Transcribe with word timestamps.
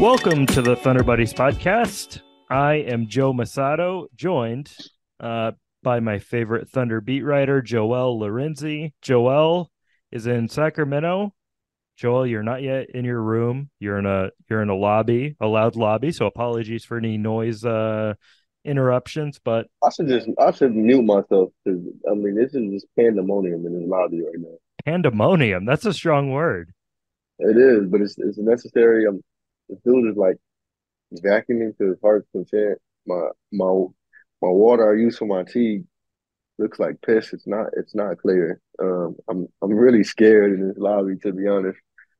Welcome 0.00 0.46
to 0.46 0.62
the 0.62 0.76
Thunder 0.76 1.02
Buddies 1.02 1.34
podcast. 1.34 2.22
I 2.48 2.76
am 2.76 3.06
Joe 3.06 3.34
Mussatto, 3.34 4.06
joined 4.14 4.74
uh, 5.20 5.52
by 5.82 6.00
my 6.00 6.18
favorite 6.18 6.70
Thunder 6.70 7.02
beat 7.02 7.20
writer, 7.20 7.60
Joel 7.60 8.18
Lorenzi. 8.18 8.94
Joel 9.02 9.70
is 10.10 10.26
in 10.26 10.48
Sacramento. 10.48 11.34
Joel, 11.98 12.26
you're 12.26 12.42
not 12.42 12.62
yet 12.62 12.88
in 12.94 13.04
your 13.04 13.20
room. 13.20 13.68
You're 13.78 13.98
in 13.98 14.06
a 14.06 14.30
you're 14.48 14.62
in 14.62 14.70
a 14.70 14.74
lobby, 14.74 15.36
a 15.38 15.46
loud 15.46 15.76
lobby. 15.76 16.12
So 16.12 16.24
apologies 16.24 16.82
for 16.82 16.96
any 16.96 17.18
noise 17.18 17.62
uh, 17.62 18.14
interruptions. 18.64 19.38
But 19.44 19.66
I 19.84 19.90
should 19.90 20.08
just 20.08 20.30
I 20.38 20.50
should 20.52 20.74
mute 20.74 21.02
myself 21.02 21.50
because 21.62 21.82
I 22.10 22.14
mean 22.14 22.36
this 22.36 22.54
is 22.54 22.72
just 22.72 22.86
pandemonium 22.98 23.66
in 23.66 23.78
this 23.78 23.86
lobby 23.86 24.22
right 24.22 24.38
now. 24.38 24.56
Pandemonium. 24.86 25.66
That's 25.66 25.84
a 25.84 25.92
strong 25.92 26.30
word. 26.30 26.72
It 27.38 27.58
is, 27.58 27.86
but 27.90 28.00
it's 28.00 28.16
it's 28.16 28.38
necessary. 28.38 29.04
I'm 29.06 29.22
the 29.70 29.78
dude 29.84 30.10
is 30.10 30.16
like 30.16 30.36
vacuuming 31.14 31.76
to 31.78 31.90
his 31.90 31.98
heart's 32.02 32.28
content. 32.32 32.78
My 33.06 33.28
my 33.52 33.72
my 34.42 34.48
water 34.48 34.92
I 34.92 35.00
use 35.00 35.18
for 35.18 35.26
my 35.26 35.44
tea 35.44 35.84
looks 36.58 36.78
like 36.78 37.00
piss. 37.02 37.32
It's 37.32 37.46
not 37.46 37.68
it's 37.76 37.94
not 37.94 38.18
clear. 38.18 38.60
Um, 38.78 39.16
I'm 39.28 39.46
I'm 39.62 39.72
really 39.72 40.04
scared 40.04 40.52
in 40.52 40.68
this 40.68 40.78
lobby 40.78 41.16
to 41.22 41.32
be 41.32 41.48
honest. 41.48 41.78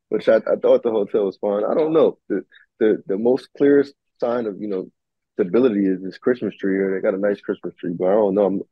Which 0.09 0.29
I, 0.29 0.37
I 0.37 0.57
thought 0.61 0.83
the 0.83 0.91
hotel 0.91 1.27
was 1.27 1.37
fine. 1.37 1.63
I 1.65 1.75
don't 1.75 1.93
know. 1.93 2.19
The 2.29 2.43
the 2.79 3.03
the 3.07 3.19
most 3.19 3.49
clearest 3.57 3.95
sign 4.19 4.47
of, 4.47 4.61
you 4.61 4.69
know, 4.69 4.91
stability 5.35 5.87
is 5.87 6.03
this 6.03 6.19
Christmas 6.19 6.57
tree 6.57 6.75
here. 6.75 6.95
They 6.95 7.01
got 7.01 7.15
a 7.15 7.21
nice 7.21 7.41
Christmas 7.41 7.75
tree, 7.77 7.95
but 7.97 8.09
I 8.09 8.15
don't 8.15 8.35
know. 8.35 8.47
I'm 8.47 8.63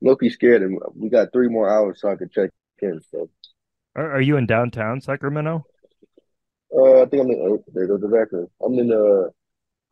low-key 0.00 0.30
scared 0.30 0.62
and 0.62 0.78
we 0.94 1.08
got 1.08 1.32
three 1.32 1.48
more 1.48 1.68
hours 1.68 2.00
so 2.00 2.10
I 2.10 2.16
can 2.16 2.28
check 2.30 2.50
in. 2.80 3.00
So 3.10 3.30
are, 3.96 4.12
are 4.12 4.20
you 4.20 4.36
in 4.36 4.46
downtown 4.46 5.00
Sacramento? 5.00 5.64
Uh, 6.74 7.02
I 7.02 7.06
think 7.06 7.22
I'm 7.22 7.30
in. 7.30 7.40
Oh, 7.42 7.64
there 7.72 7.86
goes 7.86 8.00
the 8.00 8.08
record. 8.08 8.46
I'm 8.64 8.78
in. 8.78 8.92
Uh, 8.92 9.30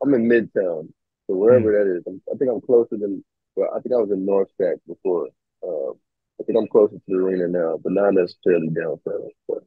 I'm 0.01 0.13
in 0.13 0.29
Midtown, 0.29 0.89
so 1.25 1.35
wherever 1.35 1.71
mm. 1.71 1.73
that 1.73 1.97
is. 1.97 2.03
I'm, 2.07 2.21
i 2.31 2.37
think 2.37 2.51
I'm 2.51 2.61
closer 2.61 2.97
than. 2.97 3.23
Well, 3.55 3.69
I 3.75 3.79
think 3.79 3.93
I 3.93 3.97
was 3.97 4.11
in 4.11 4.25
North 4.25 4.49
Stack 4.53 4.77
before. 4.87 5.27
Uh, 5.63 5.91
I 6.39 6.43
think 6.45 6.57
I'm 6.59 6.67
closer 6.67 6.95
to 6.95 7.01
the 7.07 7.15
arena 7.15 7.47
now, 7.47 7.79
but 7.81 7.93
not 7.93 8.13
necessarily 8.13 8.69
downtown. 8.69 9.29
But. 9.47 9.63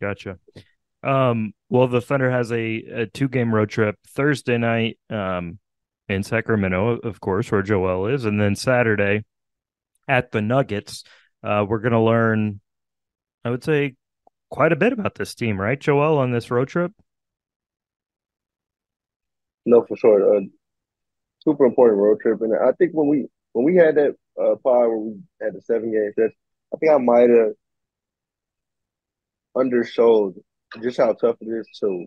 Gotcha. 0.00 0.38
Um, 1.02 1.52
well, 1.68 1.86
the 1.86 2.00
Thunder 2.00 2.30
has 2.30 2.50
a, 2.50 2.56
a 2.56 3.06
two 3.06 3.28
game 3.28 3.54
road 3.54 3.68
trip 3.68 3.96
Thursday 4.06 4.58
night 4.58 4.98
um, 5.10 5.58
in 6.08 6.22
Sacramento, 6.22 6.98
of 6.98 7.20
course, 7.20 7.50
where 7.52 7.62
Joel 7.62 8.06
is, 8.06 8.24
and 8.24 8.40
then 8.40 8.56
Saturday 8.56 9.24
at 10.08 10.32
the 10.32 10.40
Nuggets. 10.40 11.04
Uh, 11.42 11.64
we're 11.68 11.78
going 11.78 11.92
to 11.92 12.00
learn, 12.00 12.60
I 13.44 13.50
would 13.50 13.62
say, 13.62 13.94
quite 14.50 14.72
a 14.72 14.76
bit 14.76 14.92
about 14.92 15.14
this 15.14 15.34
team, 15.34 15.60
right, 15.60 15.78
Joel, 15.78 16.18
on 16.18 16.32
this 16.32 16.50
road 16.50 16.68
trip? 16.68 16.92
No, 19.66 19.84
for 19.84 19.96
sure. 19.96 20.40
Super 21.44 21.66
important 21.66 22.00
road 22.00 22.20
trip, 22.20 22.40
and 22.40 22.54
I 22.54 22.72
think 22.72 22.92
when 22.92 23.08
we 23.08 23.26
when 23.52 23.64
we 23.64 23.76
had 23.76 23.96
that 23.96 24.16
uh, 24.40 24.56
pod 24.56 24.88
where 24.88 24.96
we 24.96 25.20
had 25.40 25.54
the 25.54 25.60
seven 25.62 25.92
game 25.92 26.10
stretch, 26.12 26.32
I 26.74 26.76
think 26.78 26.92
I 26.92 26.98
might 26.98 27.30
have 27.30 27.52
undersold 29.54 30.34
just 30.82 30.98
how 30.98 31.12
tough 31.12 31.36
it 31.40 31.48
is 31.48 31.68
to 31.80 32.06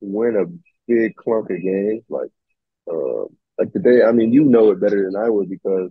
win 0.00 0.36
a 0.36 0.46
big 0.86 1.16
clunk 1.16 1.50
of 1.50 1.62
games. 1.62 2.04
Like, 2.08 2.30
uh, 2.90 3.24
like 3.58 3.72
today, 3.72 4.02
I 4.02 4.12
mean, 4.12 4.32
you 4.32 4.44
know 4.44 4.70
it 4.70 4.80
better 4.80 5.04
than 5.04 5.20
I 5.20 5.28
would 5.28 5.48
because 5.48 5.90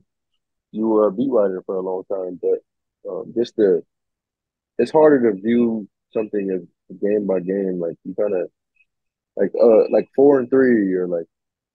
you 0.71 0.87
were 0.87 1.07
a 1.07 1.11
beat 1.11 1.29
writer 1.29 1.61
for 1.65 1.75
a 1.75 1.81
long 1.81 2.03
time. 2.11 2.39
But 2.41 3.09
um, 3.09 3.33
just 3.35 3.55
the 3.55 3.83
it's 4.77 4.91
harder 4.91 5.31
to 5.31 5.41
view 5.41 5.87
something 6.11 6.49
as 6.51 6.99
game 6.99 7.27
by 7.27 7.39
game. 7.39 7.79
Like 7.79 7.95
you 8.03 8.15
kind 8.15 8.33
of 8.35 8.49
like 9.35 9.51
uh 9.61 9.89
like 9.91 10.07
four 10.15 10.39
and 10.39 10.49
three 10.49 10.93
or 10.93 11.07
like 11.07 11.25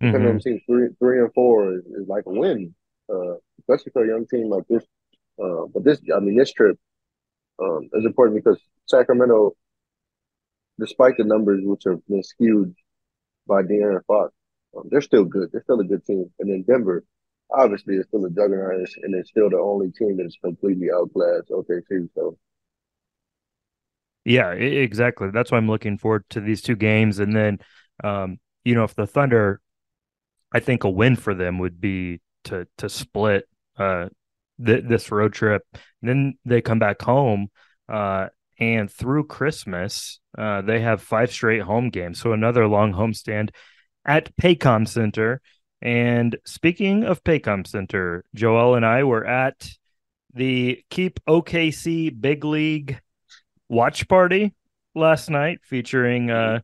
mm-hmm. 0.03 0.07
depending 0.07 0.31
on 0.31 0.41
the 0.45 0.61
three 0.67 0.89
three 0.99 1.19
and 1.21 1.33
four 1.35 1.75
is, 1.75 1.85
is 1.87 2.09
like 2.09 2.25
a 2.27 2.31
win, 2.31 2.75
uh, 3.13 3.35
especially 3.61 3.93
for 3.93 4.05
a 4.05 4.09
young 4.09 4.27
team 4.27 4.49
like 4.49 4.65
this. 4.69 4.85
Uh, 5.43 5.67
but 5.73 5.85
this, 5.85 6.01
I 6.15 6.21
mean, 6.21 6.37
this 6.37 6.53
trip 6.53 6.79
um, 7.63 7.89
is 7.95 8.05
important 8.05 8.45
because 8.45 8.61
Sacramento, 8.87 9.53
despite 10.79 11.17
the 11.17 11.25
numbers 11.25 11.61
which 11.65 11.85
have 11.85 12.07
been 12.07 12.23
skewed 12.23 12.75
by 13.47 13.63
De'Aaron 13.63 14.05
Fox, 14.07 14.33
um, 14.77 14.85
they're 14.91 15.01
still 15.01 15.25
good. 15.25 15.51
They're 15.53 15.63
still 15.63 15.81
a 15.81 15.85
good 15.85 16.05
team. 16.05 16.31
And 16.39 16.51
then 16.51 16.65
Denver, 16.67 17.05
obviously, 17.51 17.97
is 17.97 18.07
still 18.07 18.25
a 18.25 18.31
juggernaut, 18.31 18.89
and 19.03 19.15
it's 19.15 19.31
still 19.31 19.51
the 19.51 19.59
only 19.59 19.91
team 19.91 20.17
that's 20.17 20.37
completely 20.43 20.89
outclassed 20.95 21.51
OKC. 21.51 22.09
So 22.15 22.37
yeah, 24.25 24.51
exactly. 24.51 25.31
That's 25.33 25.51
why 25.51 25.59
I'm 25.59 25.69
looking 25.69 25.99
forward 25.99 26.25
to 26.31 26.41
these 26.41 26.63
two 26.63 26.77
games. 26.77 27.19
And 27.19 27.35
then, 27.35 27.59
um, 28.05 28.39
you 28.65 28.75
know, 28.75 28.85
if 28.85 28.95
the 28.95 29.07
Thunder, 29.07 29.61
I 30.53 30.61
think 30.61 30.85
a 30.85 30.91
win 30.91 31.17
for 31.17 31.35
them 31.35 31.59
would 31.59 31.81
be 31.81 32.21
to 32.45 32.67
to 32.79 32.89
split 32.89 33.49
uh, 33.77 34.09
th- 34.65 34.85
this 34.87 35.11
road 35.11 35.33
trip. 35.33 35.63
And 35.73 36.09
then 36.09 36.39
they 36.45 36.61
come 36.61 36.79
back 36.79 37.03
home, 37.03 37.49
uh, 37.89 38.29
and 38.59 38.91
through 38.91 39.27
Christmas, 39.27 40.21
uh, 40.39 40.63
they 40.63 40.81
have 40.81 41.03
five 41.03 41.33
straight 41.33 41.63
home 41.63 41.91
games. 41.91 42.21
So 42.21 42.33
another 42.33 42.69
long 42.69 42.93
homestand 42.93 43.51
at 44.05 44.35
Paycom 44.37 44.87
Center. 44.87 45.41
And 45.81 46.37
speaking 46.47 47.03
of 47.03 47.25
Paycom 47.25 47.67
Center, 47.67 48.25
Joel 48.35 48.77
and 48.77 48.87
I 48.87 49.03
were 49.03 49.27
at 49.27 49.69
the 50.33 50.81
Keep 50.91 51.19
OKC 51.27 52.21
Big 52.21 52.45
League 52.45 53.01
watch 53.73 54.07
party 54.07 54.55
last 54.95 55.31
night 55.31 55.61
featuring 55.65 56.31
uh, 56.31 56.61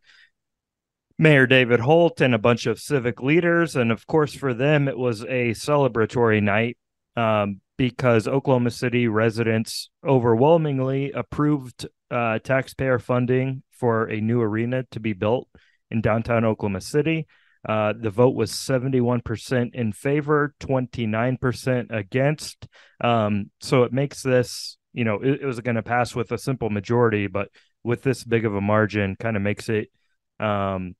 Mayor 1.18 1.46
David 1.46 1.80
Holt 1.80 2.20
and 2.20 2.34
a 2.34 2.38
bunch 2.38 2.66
of 2.66 2.78
civic 2.78 3.22
leaders. 3.22 3.74
And 3.74 3.90
of 3.90 4.06
course, 4.06 4.34
for 4.34 4.52
them, 4.52 4.86
it 4.86 4.96
was 4.96 5.22
a 5.22 5.50
celebratory 5.52 6.42
night 6.42 6.76
um, 7.16 7.60
because 7.78 8.28
Oklahoma 8.28 8.70
City 8.70 9.08
residents 9.08 9.88
overwhelmingly 10.06 11.10
approved 11.12 11.88
uh, 12.10 12.38
taxpayer 12.40 12.98
funding 12.98 13.62
for 13.70 14.04
a 14.04 14.20
new 14.20 14.42
arena 14.42 14.84
to 14.90 15.00
be 15.00 15.14
built 15.14 15.48
in 15.90 16.02
downtown 16.02 16.44
Oklahoma 16.44 16.82
City. 16.82 17.26
Uh, 17.66 17.94
the 17.98 18.10
vote 18.10 18.34
was 18.34 18.52
71% 18.52 19.74
in 19.74 19.92
favor, 19.92 20.54
29% 20.60 21.86
against. 21.90 22.68
Um, 23.00 23.50
so 23.60 23.82
it 23.82 23.92
makes 23.92 24.22
this 24.22 24.78
you 24.98 25.04
know 25.04 25.20
it, 25.20 25.42
it 25.42 25.46
was 25.46 25.60
going 25.60 25.76
to 25.76 25.82
pass 25.82 26.16
with 26.16 26.32
a 26.32 26.38
simple 26.38 26.70
majority, 26.70 27.28
but 27.28 27.50
with 27.84 28.02
this 28.02 28.24
big 28.24 28.44
of 28.44 28.56
a 28.56 28.60
margin, 28.60 29.14
kind 29.14 29.36
of 29.36 29.42
makes 29.42 29.68
it, 29.68 29.92
um, 30.40 30.96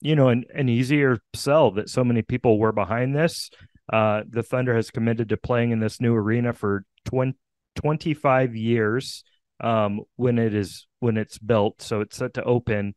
you 0.00 0.16
know, 0.16 0.28
an, 0.28 0.44
an 0.54 0.70
easier 0.70 1.18
sell 1.34 1.70
that 1.72 1.90
so 1.90 2.02
many 2.02 2.22
people 2.22 2.58
were 2.58 2.72
behind 2.72 3.14
this. 3.14 3.50
Uh, 3.92 4.22
the 4.26 4.42
Thunder 4.42 4.74
has 4.74 4.90
committed 4.90 5.28
to 5.28 5.36
playing 5.36 5.70
in 5.70 5.80
this 5.80 6.00
new 6.00 6.14
arena 6.14 6.54
for 6.54 6.84
20, 7.04 7.34
25 7.74 8.56
years 8.56 9.22
um, 9.60 10.00
when 10.16 10.38
it 10.38 10.54
is 10.54 10.86
when 11.00 11.18
it's 11.18 11.36
built. 11.36 11.82
So 11.82 12.00
it's 12.00 12.16
set 12.16 12.32
to 12.34 12.44
open. 12.44 12.94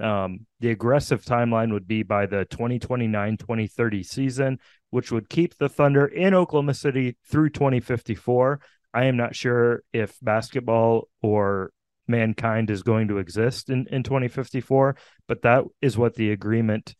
Um, 0.00 0.46
the 0.60 0.70
aggressive 0.70 1.22
timeline 1.22 1.70
would 1.72 1.86
be 1.86 2.02
by 2.02 2.24
the 2.24 2.46
2029-2030 2.46 4.06
season, 4.06 4.58
which 4.88 5.12
would 5.12 5.28
keep 5.28 5.58
the 5.58 5.68
Thunder 5.68 6.06
in 6.06 6.32
Oklahoma 6.32 6.72
City 6.72 7.18
through 7.28 7.50
2054. 7.50 8.60
I 8.92 9.04
am 9.06 9.16
not 9.16 9.34
sure 9.34 9.82
if 9.92 10.16
basketball 10.22 11.08
or 11.22 11.72
mankind 12.06 12.70
is 12.70 12.82
going 12.82 13.08
to 13.08 13.18
exist 13.18 13.70
in, 13.70 13.86
in 13.90 14.02
2054, 14.02 14.96
but 15.26 15.42
that 15.42 15.64
is 15.82 15.98
what 15.98 16.14
the 16.14 16.32
agreement 16.32 16.94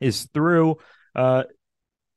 is 0.00 0.28
through. 0.32 0.76
Uh, 1.14 1.44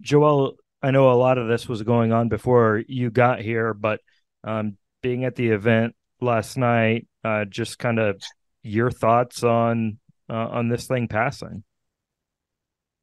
Joel, 0.02 0.56
I 0.82 0.92
know 0.92 1.12
a 1.12 1.14
lot 1.14 1.38
of 1.38 1.48
this 1.48 1.68
was 1.68 1.82
going 1.84 2.12
on 2.12 2.30
before 2.30 2.84
you 2.88 3.10
got 3.10 3.42
here, 3.42 3.74
but 3.74 4.02
um, 4.44 4.78
being 5.02 5.26
at 5.26 5.36
the 5.36 5.50
event 5.50 5.96
last 6.22 6.58
night, 6.58 7.08
uh, 7.24 7.46
just 7.46 7.80
kind 7.80 8.00
of 8.00 8.22
your 8.62 8.92
thoughts 8.92 9.44
on 9.44 9.98
uh, 10.30 10.34
on 10.34 10.70
this 10.70 10.88
thing 10.88 11.08
passing. 11.08 11.64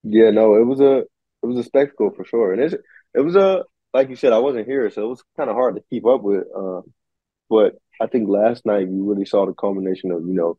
Yeah, 0.02 0.30
no, 0.30 0.56
it 0.56 0.64
was 0.64 0.80
a 0.80 0.98
it 0.98 1.46
was 1.46 1.58
a 1.58 1.64
spectacle 1.64 2.10
for 2.10 2.24
sure, 2.24 2.52
and 2.52 2.62
it 2.62 2.80
it 3.14 3.20
was 3.20 3.36
a 3.36 3.64
like 3.94 4.08
you 4.08 4.16
said, 4.16 4.32
I 4.32 4.38
wasn't 4.38 4.66
here, 4.66 4.90
so 4.90 5.04
it 5.04 5.08
was 5.08 5.24
kind 5.36 5.50
of 5.50 5.56
hard 5.56 5.76
to 5.76 5.82
keep 5.90 6.06
up 6.06 6.22
with. 6.22 6.44
Uh, 6.56 6.82
but 7.48 7.76
I 8.00 8.06
think 8.06 8.28
last 8.28 8.64
night 8.64 8.88
you 8.88 9.04
really 9.04 9.26
saw 9.26 9.46
the 9.46 9.52
culmination 9.52 10.10
of 10.10 10.26
you 10.26 10.34
know 10.34 10.58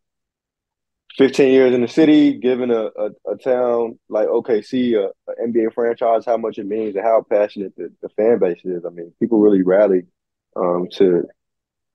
15 1.17 1.51
years 1.51 1.73
in 1.73 1.81
the 1.81 1.87
city, 1.87 2.33
giving 2.33 2.71
a, 2.71 2.85
a, 2.85 3.09
a 3.31 3.37
town 3.37 3.99
like 4.09 4.27
OKC, 4.27 4.95
a, 4.95 5.11
a, 5.31 5.47
NBA 5.47 5.73
franchise, 5.73 6.25
how 6.25 6.37
much 6.37 6.57
it 6.57 6.65
means 6.65 6.95
and 6.95 7.03
how 7.03 7.23
passionate 7.29 7.75
the, 7.75 7.91
the 8.01 8.09
fan 8.09 8.39
base 8.39 8.59
is. 8.63 8.83
I 8.85 8.89
mean, 8.89 9.13
people 9.19 9.39
really 9.39 9.61
rallied 9.61 10.07
um, 10.55 10.87
to 10.93 11.25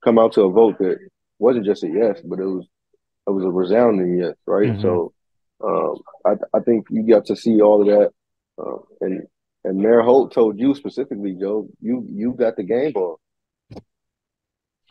come 0.05 0.19
out 0.19 0.32
to 0.35 0.43
a 0.43 0.50
vote 0.50 0.79
that 0.79 0.99
wasn't 1.38 1.67
just 1.67 1.82
a 1.82 1.88
yes, 1.88 2.20
but 2.25 2.38
it 2.38 2.44
was 2.44 2.67
it 3.26 3.31
was 3.31 3.44
a 3.44 3.50
resounding 3.50 4.19
yes, 4.19 4.35
right? 4.46 4.70
Mm-hmm. 4.70 4.82
So 4.82 5.12
um, 5.62 6.00
I 6.25 6.56
I 6.56 6.61
think 6.61 6.87
you 6.90 7.06
got 7.06 7.26
to 7.26 7.37
see 7.37 7.61
all 7.61 7.81
of 7.81 7.87
that, 7.88 8.11
uh, 8.62 8.79
and 9.00 9.26
and 9.64 9.78
Mayor 9.78 10.02
Holt 10.02 10.32
told 10.32 10.58
you 10.58 10.75
specifically, 10.75 11.34
Joe, 11.34 11.69
you 11.81 12.06
you 12.08 12.32
got 12.32 12.56
the 12.56 12.62
game 12.62 12.93
ball. 12.93 13.20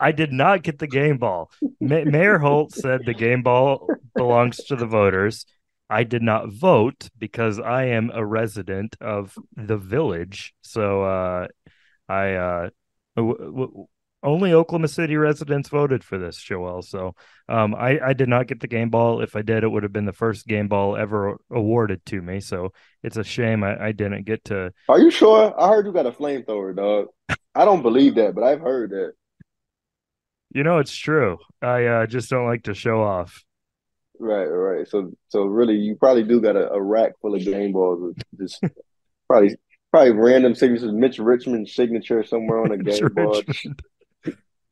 I 0.00 0.12
did 0.12 0.32
not 0.32 0.62
get 0.62 0.78
the 0.78 0.86
game 0.86 1.18
ball. 1.18 1.50
Mayor 1.80 2.38
Holt 2.38 2.72
said 2.72 3.04
the 3.04 3.14
game 3.14 3.42
ball 3.42 3.88
belongs 4.16 4.58
to 4.64 4.76
the 4.76 4.86
voters. 4.86 5.46
I 5.90 6.04
did 6.04 6.22
not 6.22 6.52
vote 6.52 7.08
because 7.18 7.58
I 7.58 7.84
am 7.86 8.10
a 8.12 8.24
resident 8.24 8.96
of 9.00 9.36
the 9.56 9.78
village. 9.78 10.54
So 10.60 11.02
uh, 11.02 11.48
I 12.08 12.34
uh, 12.34 12.70
w- 13.16 13.38
w- 13.38 13.86
only 14.22 14.52
Oklahoma 14.52 14.88
City 14.88 15.16
residents 15.16 15.68
voted 15.68 16.02
for 16.02 16.18
this, 16.18 16.36
Joel. 16.36 16.82
So 16.82 17.14
um, 17.48 17.74
I, 17.74 18.00
I 18.00 18.12
did 18.12 18.28
not 18.28 18.46
get 18.46 18.60
the 18.60 18.66
game 18.66 18.90
ball. 18.90 19.20
If 19.22 19.36
I 19.36 19.42
did, 19.42 19.62
it 19.62 19.68
would 19.68 19.84
have 19.84 19.92
been 19.92 20.06
the 20.06 20.12
first 20.12 20.46
game 20.46 20.68
ball 20.68 20.96
ever 20.96 21.38
awarded 21.50 22.04
to 22.06 22.20
me. 22.20 22.40
So 22.40 22.72
it's 23.02 23.16
a 23.16 23.24
shame 23.24 23.62
I, 23.62 23.86
I 23.86 23.92
didn't 23.92 24.24
get 24.24 24.44
to. 24.46 24.72
Are 24.88 24.98
you 24.98 25.10
sure? 25.10 25.54
I 25.58 25.68
heard 25.68 25.86
you 25.86 25.92
got 25.92 26.06
a 26.06 26.12
flamethrower, 26.12 26.74
dog. 26.74 27.06
I 27.54 27.64
don't 27.64 27.82
believe 27.82 28.16
that, 28.16 28.34
but 28.34 28.44
I've 28.44 28.60
heard 28.60 28.90
that. 28.90 29.12
You 30.50 30.64
know, 30.64 30.78
it's 30.78 30.94
true. 30.94 31.38
I 31.60 31.84
uh, 31.84 32.06
just 32.06 32.30
don't 32.30 32.46
like 32.46 32.64
to 32.64 32.74
show 32.74 33.02
off. 33.02 33.44
Right, 34.18 34.46
right. 34.46 34.88
So, 34.88 35.12
so 35.28 35.44
really, 35.44 35.76
you 35.76 35.94
probably 35.94 36.24
do 36.24 36.40
got 36.40 36.56
a, 36.56 36.72
a 36.72 36.82
rack 36.82 37.12
full 37.20 37.34
of 37.34 37.44
game 37.44 37.72
balls. 37.72 38.14
Just 38.38 38.60
probably, 39.28 39.56
probably 39.92 40.10
random 40.12 40.54
signatures. 40.54 40.92
Mitch 40.92 41.18
Richmond's 41.18 41.74
signature 41.74 42.24
somewhere 42.24 42.62
on 42.62 42.72
a 42.72 42.78
game 42.78 43.08
ball. 43.14 43.42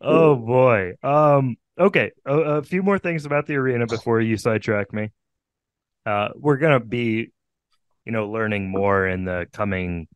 Oh 0.07 0.37
boy. 0.37 0.95
Um. 1.03 1.57
Okay. 1.79 2.13
A, 2.25 2.35
a, 2.35 2.63
few 2.63 2.83
more 2.83 2.99
things 2.99 3.27
about 3.27 3.47
the 3.47 3.57
arena 3.57 3.87
before 3.87 4.21
you 4.21 4.37
sidetrack 4.37 4.93
me. 4.93 5.11
Uh, 6.07 6.29
we're 6.35 6.57
gonna 6.57 6.81
be, 6.81 7.33
you 8.05 8.13
know, 8.13 8.31
learning 8.31 8.71
more 8.71 9.07
in 9.07 9.25
the 9.25 9.47
coming, 9.53 10.09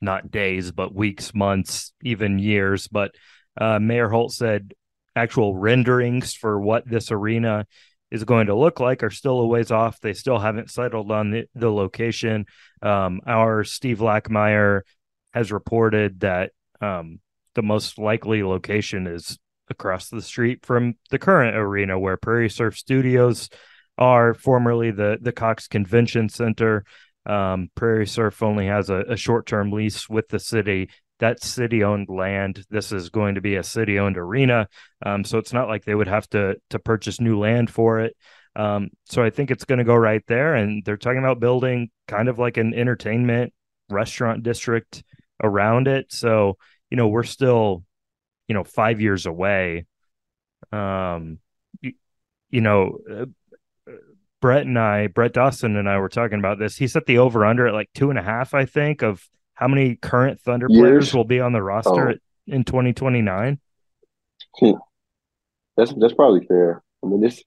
not 0.00 0.30
days, 0.30 0.70
but 0.70 0.94
weeks, 0.94 1.34
months, 1.34 1.92
even 2.02 2.38
years. 2.38 2.88
But 2.88 3.14
uh, 3.58 3.78
Mayor 3.78 4.08
Holt 4.08 4.32
said 4.32 4.74
actual 5.16 5.56
renderings 5.56 6.34
for 6.34 6.60
what 6.60 6.88
this 6.88 7.10
arena 7.10 7.66
is 8.10 8.24
going 8.24 8.46
to 8.46 8.54
look 8.54 8.80
like 8.80 9.02
are 9.02 9.10
still 9.10 9.40
a 9.40 9.46
ways 9.46 9.70
off. 9.70 10.00
They 10.00 10.14
still 10.14 10.38
haven't 10.38 10.70
settled 10.70 11.10
on 11.10 11.30
the, 11.30 11.44
the 11.54 11.70
location. 11.70 12.46
Um, 12.82 13.20
our 13.26 13.64
Steve 13.64 13.98
Lackmeyer 13.98 14.82
has 15.34 15.52
reported 15.52 16.20
that 16.20 16.52
um, 16.80 17.20
the 17.54 17.62
most 17.62 17.98
likely 17.98 18.42
location 18.42 19.06
is 19.06 19.38
across 19.70 20.08
the 20.08 20.22
street 20.22 20.64
from 20.64 20.94
the 21.10 21.18
current 21.18 21.56
arena 21.56 21.98
where 21.98 22.16
Prairie 22.16 22.50
Surf 22.50 22.76
Studios 22.76 23.48
are, 23.96 24.34
formerly 24.34 24.90
the, 24.90 25.18
the 25.20 25.32
Cox 25.32 25.68
Convention 25.68 26.28
Center. 26.28 26.84
Um, 27.26 27.68
Prairie 27.74 28.06
Surf 28.06 28.42
only 28.42 28.66
has 28.66 28.90
a, 28.90 29.04
a 29.08 29.16
short 29.16 29.46
term 29.46 29.70
lease 29.70 30.08
with 30.08 30.28
the 30.28 30.38
city 30.38 30.88
that's 31.18 31.46
city 31.46 31.82
owned 31.82 32.08
land. 32.08 32.64
This 32.70 32.92
is 32.92 33.10
going 33.10 33.34
to 33.34 33.40
be 33.40 33.56
a 33.56 33.62
city 33.62 33.98
owned 33.98 34.16
arena. 34.16 34.68
Um, 35.04 35.24
so 35.24 35.38
it's 35.38 35.52
not 35.52 35.68
like 35.68 35.84
they 35.84 35.94
would 35.94 36.08
have 36.08 36.28
to 36.30 36.56
to 36.70 36.78
purchase 36.78 37.20
new 37.20 37.38
land 37.38 37.70
for 37.70 38.00
it. 38.00 38.16
Um, 38.56 38.90
so 39.06 39.22
I 39.22 39.30
think 39.30 39.50
it's 39.50 39.64
going 39.64 39.78
to 39.78 39.84
go 39.84 39.94
right 39.94 40.22
there. 40.26 40.54
And 40.54 40.82
they're 40.84 40.96
talking 40.96 41.18
about 41.18 41.40
building 41.40 41.90
kind 42.06 42.28
of 42.28 42.38
like 42.38 42.56
an 42.56 42.74
entertainment 42.74 43.52
restaurant 43.88 44.42
district 44.42 45.02
around 45.42 45.88
it. 45.88 46.12
So, 46.12 46.56
you 46.90 46.96
know, 46.96 47.08
we're 47.08 47.22
still, 47.22 47.84
you 48.46 48.54
know, 48.54 48.64
five 48.64 49.00
years 49.00 49.26
away. 49.26 49.86
Um, 50.72 51.38
you, 51.80 51.92
you 52.50 52.60
know, 52.60 52.98
uh, 53.10 53.26
Brett 54.40 54.66
and 54.66 54.78
I, 54.78 55.08
Brett 55.08 55.32
Dawson 55.32 55.76
and 55.76 55.88
I 55.88 55.98
were 55.98 56.08
talking 56.08 56.38
about 56.38 56.58
this. 56.58 56.76
He 56.76 56.86
set 56.86 57.06
the 57.06 57.18
over 57.18 57.44
under 57.44 57.66
at 57.66 57.74
like 57.74 57.90
two 57.94 58.10
and 58.10 58.18
a 58.18 58.22
half, 58.22 58.54
I 58.54 58.64
think, 58.64 59.02
of 59.02 59.28
how 59.54 59.68
many 59.68 59.96
current 59.96 60.40
Thunder 60.40 60.66
Years? 60.68 60.80
players 60.80 61.14
will 61.14 61.24
be 61.24 61.40
on 61.40 61.52
the 61.52 61.62
roster 61.62 62.10
oh. 62.10 62.14
in 62.46 62.64
2029? 62.64 63.58
Hmm. 64.54 64.70
That's 65.76 65.92
that's 65.94 66.14
probably 66.14 66.44
fair. 66.46 66.82
I 67.04 67.06
mean, 67.06 67.20
this 67.20 67.42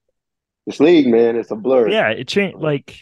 this 0.66 0.80
league, 0.80 1.06
man, 1.06 1.36
it's 1.36 1.50
a 1.50 1.56
blur. 1.56 1.88
Yeah, 1.88 2.10
it 2.10 2.28
changed. 2.28 2.58
Like, 2.58 2.96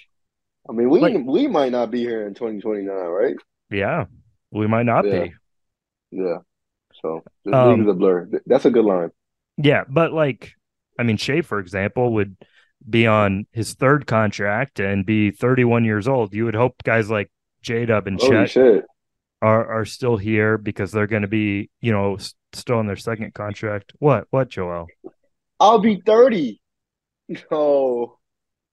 I 0.68 0.72
mean, 0.72 0.90
we 0.90 1.00
like, 1.00 1.16
we 1.24 1.46
might 1.46 1.72
not 1.72 1.90
be 1.90 2.00
here 2.00 2.26
in 2.26 2.34
2029, 2.34 2.88
right? 2.88 3.36
Yeah, 3.70 4.06
we 4.50 4.66
might 4.66 4.86
not 4.86 5.04
yeah. 5.06 5.24
be. 5.24 5.34
Yeah. 6.10 6.38
So 7.02 7.22
this 7.44 7.54
um, 7.54 7.70
league 7.70 7.80
is 7.80 7.88
a 7.88 7.94
blur. 7.94 8.28
That's 8.46 8.64
a 8.64 8.70
good 8.70 8.84
line. 8.84 9.10
Yeah, 9.56 9.84
but 9.88 10.12
like, 10.12 10.52
I 10.98 11.02
mean, 11.02 11.16
Shea, 11.16 11.42
for 11.42 11.58
example, 11.58 12.14
would 12.14 12.36
be 12.88 13.06
on 13.06 13.46
his 13.52 13.74
third 13.74 14.06
contract 14.06 14.80
and 14.80 15.04
be 15.04 15.30
31 15.30 15.84
years 15.84 16.08
old. 16.08 16.34
You 16.34 16.46
would 16.46 16.54
hope 16.54 16.82
guys 16.82 17.10
like 17.10 17.30
J 17.62 17.86
Dub 17.86 18.06
and 18.06 18.20
Holy 18.20 18.32
Chet 18.32 18.50
shit 18.50 18.84
are 19.42 19.66
are 19.66 19.84
still 19.84 20.16
here 20.16 20.58
because 20.58 20.92
they're 20.92 21.06
going 21.06 21.22
to 21.22 21.28
be, 21.28 21.70
you 21.80 21.92
know, 21.92 22.18
still 22.52 22.76
on 22.76 22.86
their 22.86 22.96
second 22.96 23.34
contract. 23.34 23.92
What? 23.98 24.26
What, 24.30 24.48
Joel? 24.48 24.86
I'll 25.58 25.78
be 25.78 26.02
30. 26.04 26.60
No. 27.48 28.18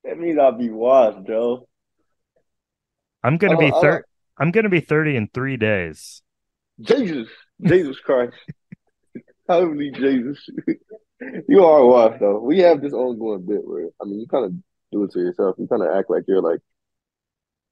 That 0.03 0.17
means 0.17 0.39
I'll 0.39 0.57
be 0.57 0.71
washed, 0.71 1.27
Joe. 1.27 1.67
I'm 3.23 3.37
going 3.37 3.51
to 3.51 3.57
be 3.57 3.69
30 3.69 4.03
I'm 4.39 4.49
going 4.49 4.63
to 4.63 4.69
be 4.69 4.79
30 4.79 5.15
in 5.15 5.27
3 5.31 5.57
days. 5.57 6.23
Jesus. 6.81 7.27
Jesus 7.61 7.99
Christ. 7.99 8.35
Holy 9.49 9.91
Jesus. 9.91 10.49
you 11.47 11.63
are 11.63 11.85
washed 11.85 12.19
though. 12.19 12.39
We 12.39 12.59
have 12.59 12.81
this 12.81 12.93
ongoing 12.93 13.45
bit 13.45 13.61
where 13.63 13.87
I 14.01 14.05
mean 14.05 14.19
you 14.19 14.27
kind 14.27 14.45
of 14.45 14.53
do 14.91 15.03
it 15.03 15.11
to 15.11 15.19
yourself. 15.19 15.55
You 15.57 15.67
kind 15.67 15.83
of 15.83 15.95
act 15.95 16.09
like 16.09 16.23
you're 16.27 16.41
like 16.41 16.59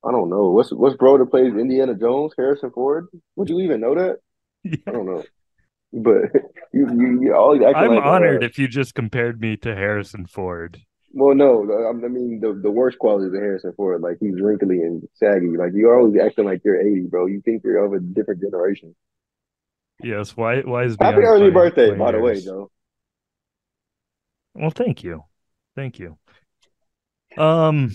I 0.05 0.11
don't 0.11 0.29
know. 0.29 0.51
What's 0.51 0.71
what's 0.71 0.95
bro 0.95 1.17
that 1.17 1.31
plays 1.31 1.53
Indiana 1.53 1.95
Jones, 1.95 2.33
Harrison 2.37 2.71
Ford? 2.71 3.07
Would 3.35 3.49
you 3.49 3.59
even 3.61 3.81
know 3.81 3.95
that? 3.95 4.17
Yeah. 4.63 4.77
I 4.87 4.91
don't 4.91 5.05
know. 5.05 5.23
But 5.91 6.31
you 6.73 6.87
you, 6.91 7.23
you 7.23 7.35
always 7.35 7.61
I'm 7.63 7.89
like, 7.89 8.03
honored 8.03 8.43
uh, 8.43 8.45
if 8.45 8.59
you 8.59 8.67
just 8.67 8.93
compared 8.93 9.41
me 9.41 9.57
to 9.57 9.75
Harrison 9.75 10.25
Ford. 10.27 10.81
Well, 11.17 11.33
no, 11.33 11.63
I 11.89 11.93
mean 12.09 12.41
the 12.41 12.59
the 12.61 12.69
worst 12.69 12.99
qualities 12.99 13.33
of 13.33 13.39
Harrison 13.39 13.71
Ford, 13.77 14.01
like 14.01 14.17
he's 14.19 14.41
wrinkly 14.41 14.81
and 14.81 15.01
saggy. 15.13 15.55
Like 15.57 15.71
you're 15.73 15.97
always 15.97 16.19
acting 16.21 16.43
like 16.43 16.61
you're 16.65 16.79
80, 16.79 17.07
bro. 17.09 17.27
You 17.27 17.41
think 17.41 17.63
you're 17.63 17.85
of 17.85 17.93
a 17.93 18.01
different 18.01 18.41
generation. 18.41 18.93
Yes. 20.03 20.35
Why? 20.35 20.59
Why 20.59 20.83
is 20.83 20.97
happy 20.99 21.21
early 21.21 21.51
birthday, 21.51 21.95
by 21.95 22.11
the 22.11 22.19
way, 22.19 22.41
Joe? 22.41 22.69
Well, 24.53 24.71
thank 24.71 25.05
you, 25.05 25.23
thank 25.73 25.99
you. 25.99 26.17
Um, 27.37 27.91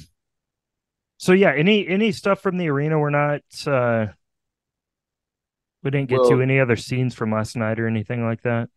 so 1.19 1.33
yeah, 1.33 1.53
any 1.55 1.87
any 1.87 2.13
stuff 2.13 2.41
from 2.41 2.57
the 2.57 2.69
arena 2.71 2.99
we're 2.99 3.11
not 3.11 3.43
uh 3.67 4.07
we 5.83 5.91
didn't 5.91 6.09
get 6.09 6.21
well, 6.21 6.31
to 6.31 6.41
any 6.41 6.59
other 6.59 6.77
scenes 6.77 7.15
from 7.15 7.33
last 7.33 7.55
night 7.55 7.79
or 7.79 7.87
anything 7.87 8.25
like 8.25 8.41
that? 8.43 8.71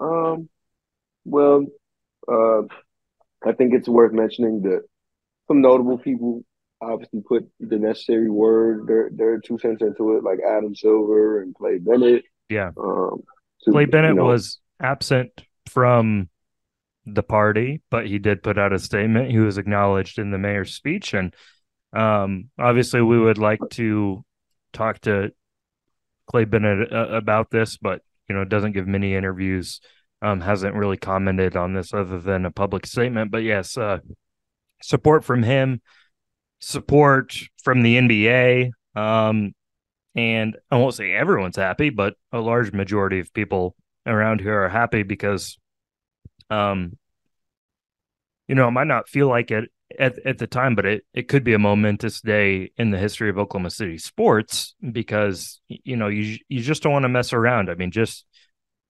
Um 0.00 0.48
well 1.24 1.64
uh 2.26 2.62
I 3.46 3.52
think 3.52 3.74
it's 3.74 3.88
worth 3.88 4.12
mentioning 4.12 4.62
that 4.62 4.82
some 5.46 5.60
notable 5.60 5.98
people 5.98 6.44
obviously 6.80 7.20
put 7.26 7.48
the 7.60 7.78
necessary 7.78 8.30
word, 8.30 8.86
their 8.86 9.10
their 9.12 9.38
two 9.38 9.58
cents 9.58 9.82
into 9.82 10.16
it, 10.16 10.24
like 10.24 10.38
Adam 10.46 10.74
Silver 10.74 11.42
and 11.42 11.54
Clay 11.54 11.78
Bennett. 11.78 12.24
Yeah. 12.48 12.70
Um 12.76 13.22
to, 13.62 13.72
Clay 13.72 13.86
Bennett 13.86 14.10
you 14.10 14.16
know, 14.16 14.24
was 14.24 14.60
absent 14.80 15.30
from 15.66 16.28
the 17.06 17.22
party, 17.22 17.82
but 17.90 18.06
he 18.06 18.18
did 18.18 18.42
put 18.42 18.58
out 18.58 18.72
a 18.72 18.78
statement. 18.78 19.30
He 19.30 19.38
was 19.38 19.58
acknowledged 19.58 20.18
in 20.18 20.30
the 20.30 20.38
mayor's 20.38 20.74
speech, 20.74 21.14
and 21.14 21.34
um, 21.92 22.50
obviously, 22.58 23.00
we 23.02 23.18
would 23.18 23.38
like 23.38 23.60
to 23.72 24.24
talk 24.72 25.00
to 25.02 25.30
Clay 26.26 26.44
Bennett 26.44 26.92
uh, 26.92 27.08
about 27.08 27.50
this, 27.50 27.76
but 27.76 28.02
you 28.28 28.34
know, 28.34 28.42
it 28.42 28.48
doesn't 28.48 28.72
give 28.72 28.86
many 28.86 29.14
interviews. 29.14 29.80
Um, 30.20 30.40
hasn't 30.40 30.74
really 30.74 30.96
commented 30.96 31.56
on 31.56 31.74
this 31.74 31.94
other 31.94 32.18
than 32.18 32.44
a 32.44 32.50
public 32.50 32.86
statement. 32.86 33.30
But 33.30 33.44
yes, 33.44 33.76
uh, 33.76 33.98
support 34.82 35.24
from 35.24 35.44
him, 35.44 35.80
support 36.58 37.36
from 37.62 37.82
the 37.82 37.96
NBA, 37.96 38.70
um, 38.96 39.54
and 40.16 40.56
I 40.70 40.76
won't 40.76 40.94
say 40.94 41.12
everyone's 41.12 41.56
happy, 41.56 41.90
but 41.90 42.14
a 42.32 42.40
large 42.40 42.72
majority 42.72 43.20
of 43.20 43.32
people 43.32 43.76
around 44.06 44.40
here 44.40 44.64
are 44.64 44.68
happy 44.68 45.04
because 45.04 45.56
um, 46.50 46.96
you 48.48 48.54
know, 48.54 48.66
it 48.66 48.72
might 48.72 48.86
not 48.86 49.08
feel 49.08 49.28
like 49.28 49.50
it 49.50 49.70
at, 49.98 50.18
at 50.26 50.38
the 50.38 50.46
time, 50.46 50.74
but 50.74 50.86
it, 50.86 51.04
it 51.14 51.28
could 51.28 51.44
be 51.44 51.52
a 51.52 51.58
momentous 51.58 52.20
day 52.20 52.70
in 52.76 52.90
the 52.90 52.98
history 52.98 53.30
of 53.30 53.38
Oklahoma 53.38 53.70
City 53.70 53.98
sports 53.98 54.74
because, 54.90 55.60
you 55.68 55.96
know, 55.96 56.08
you, 56.08 56.38
you 56.48 56.62
just 56.62 56.82
don't 56.82 56.92
want 56.92 57.04
to 57.04 57.08
mess 57.08 57.32
around. 57.32 57.70
I 57.70 57.74
mean, 57.74 57.90
just 57.90 58.24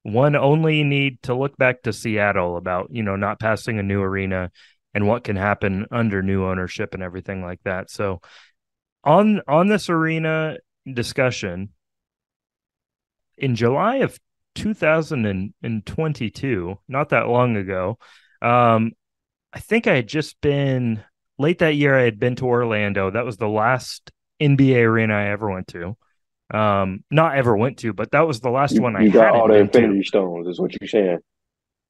one 0.03 0.37
only 0.37 0.85
need 0.85 1.23
to 1.23 1.35
look 1.35 1.57
back 1.57 1.83
to 1.83 1.93
Seattle 1.93 2.57
about, 2.57 2.89
you 2.91 3.03
know, 3.03 3.17
not 3.17 3.41
passing 3.41 3.79
a 3.79 3.83
new 3.83 4.03
arena 4.03 4.51
and 4.95 5.07
what 5.07 5.25
can 5.25 5.37
happen 5.37 5.87
under 5.91 6.23
new 6.23 6.47
ownership 6.47 6.95
and 6.95 7.03
everything 7.03 7.43
like 7.43 7.61
that. 7.65 7.91
So 7.91 8.21
on 9.05 9.43
on 9.47 9.69
this 9.69 9.91
arena 9.91 10.57
discussion 10.91 11.71
in 13.37 13.55
July 13.55 13.97
of 13.97 14.19
2022, 14.55 16.79
not 16.89 17.11
that 17.11 17.29
long 17.29 17.57
ago, 17.57 17.99
um, 18.43 18.93
I 19.53 19.61
think 19.61 19.87
I 19.87 19.95
had 19.95 20.09
just 20.09 20.41
been 20.41 21.05
late 21.39 21.59
that 21.59 21.77
year. 21.77 21.99
I 21.99 22.03
had 22.03 22.19
been 22.19 22.37
to 22.37 22.47
Orlando. 22.47 23.11
That 23.11 23.25
was 23.25 23.37
the 23.37 23.49
last 23.49 24.11
NBA 24.41 24.85
arena 24.85 25.15
I 25.15 25.29
ever 25.29 25.51
went 25.51 25.69
to. 25.69 25.97
Um, 26.53 27.05
not 27.11 27.37
ever 27.37 27.57
went 27.57 27.79
to, 27.79 27.93
but 27.93 28.11
that 28.13 28.27
was 28.27 28.41
the 28.41 28.51
last 28.51 28.81
one 28.81 28.97
I 28.97 29.03
you 29.03 29.11
got 29.11 29.35
all 29.35 29.49
the 29.49 29.55
been 29.55 29.69
to. 29.69 29.79
Infinity 29.79 30.05
Stones, 30.05 30.47
is 30.47 30.59
what 30.59 30.73
you're 30.81 30.89
saying. 30.89 31.19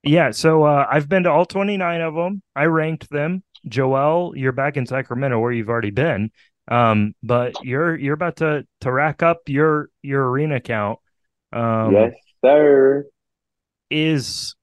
Yeah, 0.02 0.30
so 0.30 0.64
uh, 0.64 0.86
I've 0.90 1.08
been 1.08 1.24
to 1.24 1.30
all 1.30 1.46
29 1.46 2.00
of 2.00 2.14
them. 2.14 2.42
I 2.56 2.64
ranked 2.64 3.10
them. 3.10 3.42
Joel, 3.66 4.36
you're 4.36 4.52
back 4.52 4.76
in 4.76 4.86
Sacramento 4.86 5.38
where 5.38 5.52
you've 5.52 5.68
already 5.68 5.90
been. 5.90 6.30
Um, 6.68 7.14
but 7.22 7.54
you're 7.64 7.96
you're 7.96 8.14
about 8.14 8.36
to 8.36 8.66
to 8.82 8.92
rack 8.92 9.22
up 9.22 9.40
your 9.46 9.90
your 10.02 10.28
arena 10.28 10.60
count. 10.60 10.98
Um, 11.52 11.92
yes, 11.92 12.12
sir. 12.44 13.06
is 13.90 14.54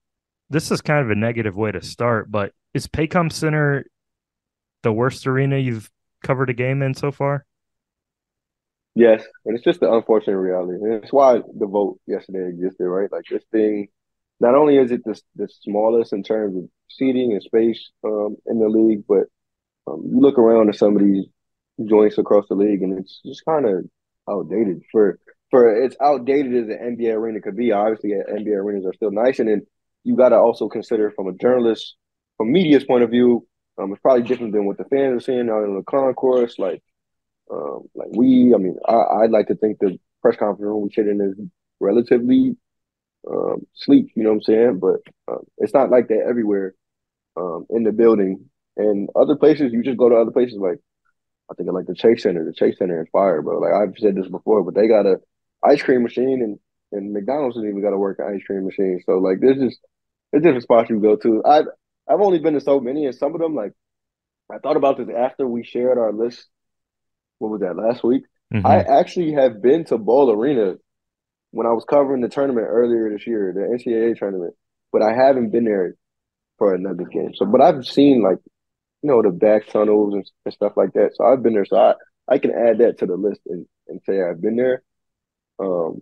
this 0.50 0.70
is 0.70 0.80
kind 0.80 1.04
of 1.04 1.10
a 1.10 1.16
negative 1.16 1.56
way 1.56 1.72
to 1.72 1.82
start, 1.82 2.30
but 2.30 2.52
is 2.74 2.86
Paycom 2.86 3.32
Center 3.32 3.86
the 4.82 4.92
worst 4.92 5.26
arena 5.26 5.56
you've 5.56 5.90
covered 6.22 6.50
a 6.50 6.54
game 6.54 6.82
in 6.82 6.94
so 6.94 7.10
far? 7.10 7.45
Yes, 8.96 9.22
and 9.44 9.54
it's 9.54 9.64
just 9.64 9.80
the 9.80 9.92
unfortunate 9.92 10.38
reality. 10.38 10.82
And 10.82 11.04
it's 11.04 11.12
why 11.12 11.34
the 11.34 11.66
vote 11.66 12.00
yesterday 12.06 12.48
existed, 12.48 12.88
right? 12.88 13.12
Like 13.12 13.26
this 13.30 13.44
thing, 13.52 13.88
not 14.40 14.54
only 14.54 14.78
is 14.78 14.90
it 14.90 15.04
the, 15.04 15.20
the 15.34 15.48
smallest 15.62 16.14
in 16.14 16.22
terms 16.22 16.56
of 16.56 16.64
seating 16.88 17.32
and 17.32 17.42
space 17.42 17.90
um, 18.04 18.36
in 18.46 18.58
the 18.58 18.68
league, 18.68 19.04
but 19.06 19.26
um, 19.86 20.02
you 20.06 20.18
look 20.18 20.38
around 20.38 20.70
at 20.70 20.76
some 20.76 20.96
of 20.96 21.02
these 21.02 21.26
joints 21.86 22.16
across 22.16 22.46
the 22.48 22.54
league, 22.54 22.82
and 22.82 22.98
it's 22.98 23.20
just 23.26 23.44
kind 23.44 23.66
of 23.66 23.84
outdated. 24.30 24.82
For 24.90 25.18
for 25.50 25.84
it's 25.84 25.96
outdated 26.00 26.54
as 26.54 26.68
an 26.70 26.96
NBA 26.96 27.14
arena 27.14 27.42
could 27.42 27.56
be. 27.56 27.72
Obviously, 27.72 28.12
NBA 28.12 28.56
arenas 28.56 28.86
are 28.86 28.94
still 28.94 29.10
nice, 29.12 29.40
and 29.40 29.48
then 29.50 29.66
you 30.04 30.16
got 30.16 30.30
to 30.30 30.36
also 30.38 30.68
consider 30.70 31.10
from 31.10 31.28
a 31.28 31.34
journalist, 31.34 31.96
from 32.38 32.50
media's 32.50 32.84
point 32.84 33.04
of 33.04 33.10
view, 33.10 33.46
um, 33.78 33.92
it's 33.92 34.00
probably 34.00 34.22
different 34.22 34.54
than 34.54 34.64
what 34.64 34.78
the 34.78 34.84
fans 34.84 35.18
are 35.18 35.24
seeing 35.24 35.50
out 35.50 35.64
in 35.64 35.76
the 35.76 35.82
concourse. 35.82 36.58
Like 36.58 36.82
um, 37.50 37.88
like 37.94 38.08
we, 38.10 38.54
I 38.54 38.58
mean, 38.58 38.76
I, 38.88 39.22
I'd 39.22 39.30
like 39.30 39.48
to 39.48 39.54
think 39.54 39.78
the 39.78 39.98
press 40.22 40.36
conference 40.36 40.60
room 40.60 40.82
we 40.82 40.90
sit 40.90 41.06
in 41.06 41.20
is 41.20 41.38
relatively 41.80 42.56
um, 43.30 43.66
sleek. 43.74 44.12
You 44.14 44.24
know 44.24 44.30
what 44.30 44.36
I'm 44.36 44.42
saying? 44.42 44.78
But 44.80 45.00
um, 45.32 45.44
it's 45.58 45.74
not 45.74 45.90
like 45.90 46.08
that 46.08 46.26
everywhere 46.28 46.74
um, 47.36 47.66
in 47.70 47.84
the 47.84 47.92
building. 47.92 48.48
And 48.76 49.08
other 49.16 49.36
places, 49.36 49.72
you 49.72 49.82
just 49.82 49.98
go 49.98 50.08
to 50.08 50.16
other 50.16 50.32
places 50.32 50.58
like 50.58 50.78
I 51.50 51.54
think 51.54 51.70
like 51.72 51.86
the 51.86 51.94
Chase 51.94 52.22
Center. 52.22 52.44
The 52.44 52.52
Chase 52.52 52.78
Center 52.78 53.02
is 53.02 53.08
fire, 53.12 53.40
bro. 53.42 53.58
Like 53.58 53.72
I've 53.72 53.94
said 53.98 54.16
this 54.16 54.28
before, 54.28 54.62
but 54.64 54.74
they 54.74 54.88
got 54.88 55.06
a 55.06 55.20
ice 55.64 55.82
cream 55.82 56.02
machine 56.02 56.42
and 56.42 56.58
and 56.92 57.12
McDonald's 57.12 57.56
doesn't 57.56 57.68
even 57.68 57.82
got 57.82 57.90
to 57.90 57.98
work 57.98 58.18
an 58.18 58.34
ice 58.34 58.44
cream 58.44 58.64
machine. 58.64 59.00
So 59.06 59.18
like 59.18 59.40
this 59.40 59.56
is 59.56 59.78
it's 60.32 60.42
different 60.42 60.62
spots 60.62 60.90
you 60.90 61.00
go 61.00 61.16
to. 61.16 61.42
I've 61.44 61.66
I've 62.08 62.20
only 62.20 62.38
been 62.38 62.54
to 62.54 62.60
so 62.60 62.80
many, 62.80 63.06
and 63.06 63.14
some 63.14 63.34
of 63.34 63.40
them 63.40 63.54
like 63.54 63.72
I 64.50 64.58
thought 64.58 64.76
about 64.76 64.98
this 64.98 65.08
after 65.16 65.46
we 65.46 65.64
shared 65.64 65.98
our 65.98 66.12
list. 66.12 66.46
What 67.38 67.50
was 67.50 67.60
that 67.60 67.76
last 67.76 68.02
week? 68.04 68.24
Mhm. 68.52 68.64
I 68.64 68.78
actually 68.80 69.32
have 69.32 69.60
been 69.60 69.84
to 69.86 69.98
Ball 69.98 70.30
Arena 70.30 70.76
when 71.50 71.66
I 71.66 71.72
was 71.72 71.84
covering 71.84 72.22
the 72.22 72.28
tournament 72.28 72.66
earlier 72.68 73.10
this 73.10 73.26
year, 73.26 73.52
the 73.52 73.66
NCAA 73.72 74.14
tournament, 74.14 74.54
but 74.92 75.02
I 75.02 75.14
haven't 75.14 75.50
been 75.50 75.64
there 75.64 75.94
for 76.58 76.74
another 76.74 77.04
game. 77.04 77.34
So, 77.34 77.46
but 77.46 77.60
I've 77.60 77.86
seen 77.86 78.22
like 78.22 78.38
you 79.02 79.10
know 79.10 79.22
the 79.22 79.30
back 79.30 79.68
tunnels 79.68 80.14
and, 80.14 80.30
and 80.44 80.54
stuff 80.54 80.76
like 80.76 80.92
that. 80.94 81.12
So 81.16 81.24
I've 81.24 81.42
been 81.42 81.54
there. 81.54 81.64
So 81.66 81.76
I 81.76 81.94
I 82.28 82.38
can 82.38 82.52
add 82.52 82.78
that 82.78 82.98
to 82.98 83.06
the 83.06 83.16
list 83.16 83.40
and 83.46 83.66
and 83.88 84.00
say 84.06 84.22
I've 84.22 84.40
been 84.40 84.56
there. 84.56 84.82
Um, 85.58 86.00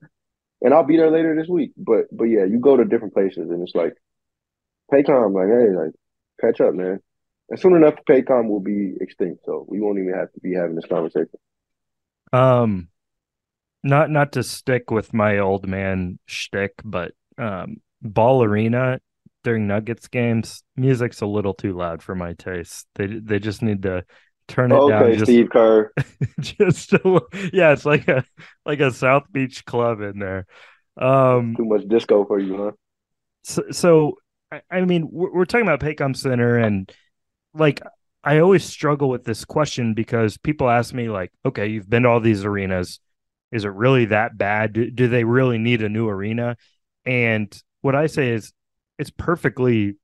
and 0.63 0.75
I'll 0.75 0.85
be 0.85 0.97
there 0.97 1.11
later 1.11 1.37
this 1.37 1.49
week. 1.49 1.73
But 1.77 2.07
but 2.13 2.25
yeah, 2.25 2.45
you 2.45 2.59
go 2.59 2.77
to 2.77 2.85
different 2.85 3.15
places 3.15 3.51
and 3.51 3.63
it's 3.63 3.75
like 3.75 3.95
Paycom, 4.93 5.35
like 5.35 5.49
hey, 5.49 5.77
like 5.77 5.95
catch 6.41 6.61
up, 6.61 6.75
man. 6.75 7.01
And 7.51 7.59
soon 7.59 7.75
enough, 7.77 7.95
Paycom 8.09 8.49
will 8.49 8.61
be 8.61 8.95
extinct, 9.01 9.45
so 9.45 9.65
we 9.69 9.81
won't 9.81 9.99
even 9.99 10.15
have 10.15 10.33
to 10.33 10.41
be 10.41 10.55
having 10.55 10.77
this 10.77 10.87
conversation. 10.87 11.39
Um, 12.33 12.89
not 13.83 14.11
not 14.11 14.33
to 14.33 14.43
stick 14.43 14.91
with 14.91 15.15
my 15.15 15.39
old 15.39 15.67
man 15.69 16.19
shtick, 16.27 16.75
but 16.85 17.13
um, 17.39 17.79
Ball 18.03 18.45
Arena 18.45 19.01
during 19.45 19.67
Nuggets 19.67 20.09
games, 20.09 20.63
music's 20.77 21.21
a 21.21 21.27
little 21.27 21.55
too 21.55 21.75
loud 21.75 22.03
for 22.03 22.15
my 22.15 22.35
taste. 22.35 22.87
They 22.95 23.07
they 23.07 23.39
just 23.39 23.63
need 23.63 23.83
to 23.83 24.05
turn 24.49 24.73
it 24.73 24.85
down 24.87 25.13
Okay, 25.13 25.19
Steve 25.19 25.51
Kerr. 25.51 25.93
just 26.41 26.93
li- 27.05 27.51
yeah, 27.53 27.73
it's 27.73 27.87
like 27.87 28.09
a 28.09 28.25
like 28.67 28.81
a 28.81 28.91
South 28.91 29.31
Beach 29.33 29.65
club 29.65 30.01
in 30.01 30.19
there. 30.19 30.47
Um, 30.97 31.57
Too 31.57 31.65
much 31.65 31.89
disco 31.89 32.25
for 32.25 32.39
you, 32.39 32.57
huh? 32.57 32.73
so, 33.43 33.63
so 33.71 34.19
I, 34.51 34.63
I 34.71 34.81
mean, 34.85 35.09
we're, 35.11 35.33
we're 35.33 35.45
talking 35.45 35.67
about 35.67 35.81
Paycom 35.81 36.17
Center, 36.17 36.57
and 36.59 36.91
like 37.55 37.81
I 38.23 38.39
always 38.39 38.65
struggle 38.65 39.09
with 39.11 39.25
this 39.25 39.45
question 39.45 39.95
because 39.95 40.39
people 40.39 40.69
ask 40.69 40.95
me, 40.95 41.09
like, 41.09 41.31
okay, 41.45 41.67
you've 41.67 41.89
been 41.89 42.05
to 42.05 42.09
all 42.09 42.21
these 42.21 42.45
arenas. 42.45 42.99
Is 43.53 43.65
it 43.65 43.69
really 43.69 44.07
that 44.07 44.37
bad? 44.37 44.73
Do, 44.73 44.91
do 44.91 45.09
they 45.09 45.25
really 45.25 45.59
need 45.59 45.83
a 45.83 45.89
new 45.89 46.09
arena? 46.09 46.57
And 47.05 47.55
what 47.83 47.95
I 47.95 48.07
say 48.07 48.31
is, 48.31 48.53
it's 48.99 49.11
perfectly, 49.11 49.97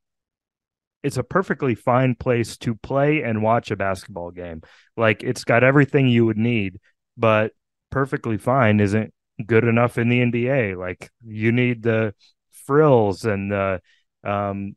it's 1.03 1.17
a 1.17 1.23
perfectly 1.23 1.75
fine 1.75 2.15
place 2.15 2.59
to 2.59 2.75
play 2.75 3.23
and 3.23 3.43
watch 3.43 3.71
a 3.71 3.77
basketball 3.77 4.31
game. 4.31 4.63
Like, 4.97 5.23
it's 5.23 5.45
got 5.45 5.65
everything 5.65 6.07
you 6.07 6.27
would 6.27 6.37
need, 6.37 6.79
but 7.17 7.53
perfectly 7.91 8.37
fine 8.37 8.81
isn't 8.81 9.15
good 9.47 9.65
enough 9.65 9.97
in 9.97 10.11
the 10.11 10.21
NBA. 10.21 10.75
Like, 10.75 11.11
you 11.25 11.53
need 11.53 11.83
the 11.83 12.15
frills 12.67 13.25
and 13.25 13.51
the 13.51 13.81
um, 14.25 14.77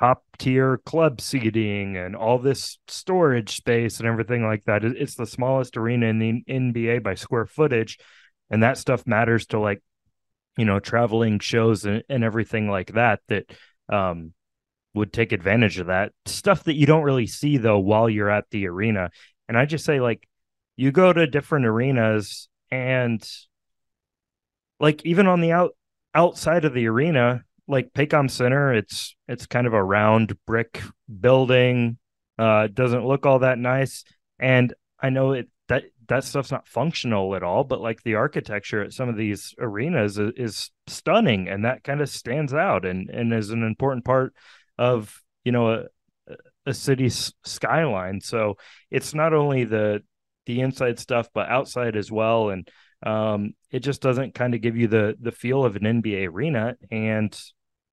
top 0.00 0.24
tier 0.38 0.78
club 0.78 1.20
seating 1.20 1.96
and 1.96 2.16
all 2.16 2.38
this 2.38 2.78
storage 2.88 3.54
space 3.56 3.98
and 3.98 4.08
everything 4.08 4.42
like 4.42 4.64
that. 4.64 4.82
It's 4.82 5.14
the 5.14 5.26
smallest 5.26 5.76
arena 5.76 6.06
in 6.06 6.18
the 6.18 6.42
NBA 6.48 7.02
by 7.02 7.14
square 7.14 7.46
footage, 7.46 7.98
and 8.50 8.62
that 8.62 8.78
stuff 8.78 9.06
matters 9.06 9.46
to 9.46 9.60
like 9.60 9.82
you 10.56 10.64
know 10.64 10.80
traveling 10.80 11.38
shows 11.38 11.84
and, 11.84 12.02
and 12.08 12.24
everything 12.24 12.68
like 12.68 12.94
that 12.94 13.20
that 13.28 13.50
um 13.88 14.32
would 14.94 15.12
take 15.12 15.32
advantage 15.32 15.78
of 15.78 15.86
that. 15.88 16.12
Stuff 16.26 16.64
that 16.64 16.74
you 16.74 16.86
don't 16.86 17.04
really 17.04 17.26
see 17.26 17.58
though 17.58 17.78
while 17.78 18.08
you're 18.08 18.30
at 18.30 18.50
the 18.50 18.66
arena. 18.66 19.10
And 19.48 19.58
i 19.58 19.66
just 19.66 19.84
say 19.84 20.00
like 20.00 20.26
you 20.76 20.92
go 20.92 21.12
to 21.12 21.26
different 21.26 21.66
arenas 21.66 22.48
and 22.70 23.22
like 24.78 25.04
even 25.04 25.26
on 25.26 25.40
the 25.40 25.52
out 25.52 25.72
outside 26.14 26.64
of 26.64 26.72
the 26.72 26.86
arena 26.86 27.44
like 27.70 27.92
Paycom 27.92 28.30
Center, 28.30 28.74
it's 28.74 29.16
it's 29.28 29.46
kind 29.46 29.66
of 29.66 29.74
a 29.74 29.82
round 29.82 30.36
brick 30.46 30.82
building. 31.20 31.98
Uh, 32.38 32.64
it 32.66 32.74
doesn't 32.74 33.06
look 33.06 33.26
all 33.26 33.40
that 33.40 33.58
nice, 33.58 34.04
and 34.38 34.74
I 35.00 35.10
know 35.10 35.32
it 35.32 35.48
that 35.68 35.84
that 36.08 36.24
stuff's 36.24 36.50
not 36.50 36.66
functional 36.66 37.36
at 37.36 37.42
all. 37.42 37.64
But 37.64 37.80
like 37.80 38.02
the 38.02 38.16
architecture 38.16 38.82
at 38.82 38.92
some 38.92 39.08
of 39.08 39.16
these 39.16 39.54
arenas 39.58 40.18
is, 40.18 40.32
is 40.36 40.70
stunning, 40.86 41.48
and 41.48 41.64
that 41.64 41.84
kind 41.84 42.00
of 42.00 42.08
stands 42.08 42.52
out 42.52 42.84
and 42.84 43.08
and 43.08 43.32
is 43.32 43.50
an 43.50 43.62
important 43.62 44.04
part 44.04 44.34
of 44.76 45.22
you 45.44 45.52
know 45.52 45.72
a 45.72 45.84
a 46.66 46.74
city's 46.74 47.32
skyline. 47.44 48.20
So 48.20 48.56
it's 48.90 49.14
not 49.14 49.32
only 49.32 49.64
the 49.64 50.02
the 50.46 50.60
inside 50.60 50.98
stuff, 50.98 51.28
but 51.32 51.48
outside 51.48 51.96
as 51.96 52.10
well, 52.10 52.50
and 52.50 52.68
um, 53.04 53.54
it 53.70 53.80
just 53.80 54.02
doesn't 54.02 54.34
kind 54.34 54.54
of 54.54 54.60
give 54.60 54.76
you 54.76 54.88
the 54.88 55.16
the 55.20 55.32
feel 55.32 55.64
of 55.64 55.76
an 55.76 55.82
NBA 55.82 56.28
arena. 56.28 56.76
And 56.90 57.38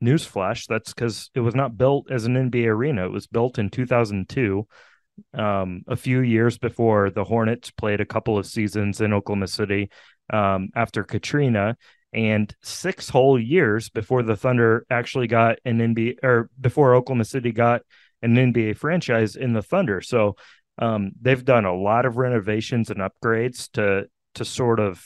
newsflash, 0.04 0.66
that's 0.68 0.94
because 0.94 1.30
it 1.34 1.40
was 1.40 1.56
not 1.56 1.78
built 1.78 2.12
as 2.12 2.26
an 2.26 2.36
NBA 2.36 2.68
arena. 2.68 3.06
It 3.06 3.12
was 3.12 3.28
built 3.28 3.58
in 3.58 3.70
2002, 3.70 4.68
um, 5.34 5.84
a 5.88 5.96
few 5.96 6.20
years 6.22 6.58
before 6.58 7.10
the 7.10 7.24
Hornets 7.24 7.72
played 7.72 8.02
a 8.02 8.06
couple 8.06 8.38
of 8.38 8.46
seasons 8.46 9.02
in 9.02 9.14
Oklahoma 9.14 9.48
City 9.48 9.90
um, 10.32 10.70
after 10.76 11.04
Katrina, 11.04 11.78
and 12.14 12.54
six 12.62 13.10
whole 13.10 13.40
years 13.40 13.90
before 13.90 14.24
the 14.24 14.36
Thunder 14.36 14.86
actually 14.90 15.28
got 15.28 15.58
an 15.66 15.80
NBA 15.80 16.24
or 16.24 16.50
before 16.60 16.96
Oklahoma 16.96 17.26
City 17.26 17.52
got 17.52 17.82
an 18.22 18.36
NBA 18.36 18.78
franchise 18.78 19.36
in 19.36 19.54
the 19.54 19.62
Thunder. 19.62 20.02
So 20.02 20.36
um, 20.80 21.12
they've 21.22 21.44
done 21.44 21.66
a 21.66 21.76
lot 21.76 22.06
of 22.06 22.18
renovations 22.18 22.90
and 22.90 23.00
upgrades 23.00 23.72
to 23.74 24.08
to 24.36 24.46
sort 24.46 24.80
of 24.80 25.04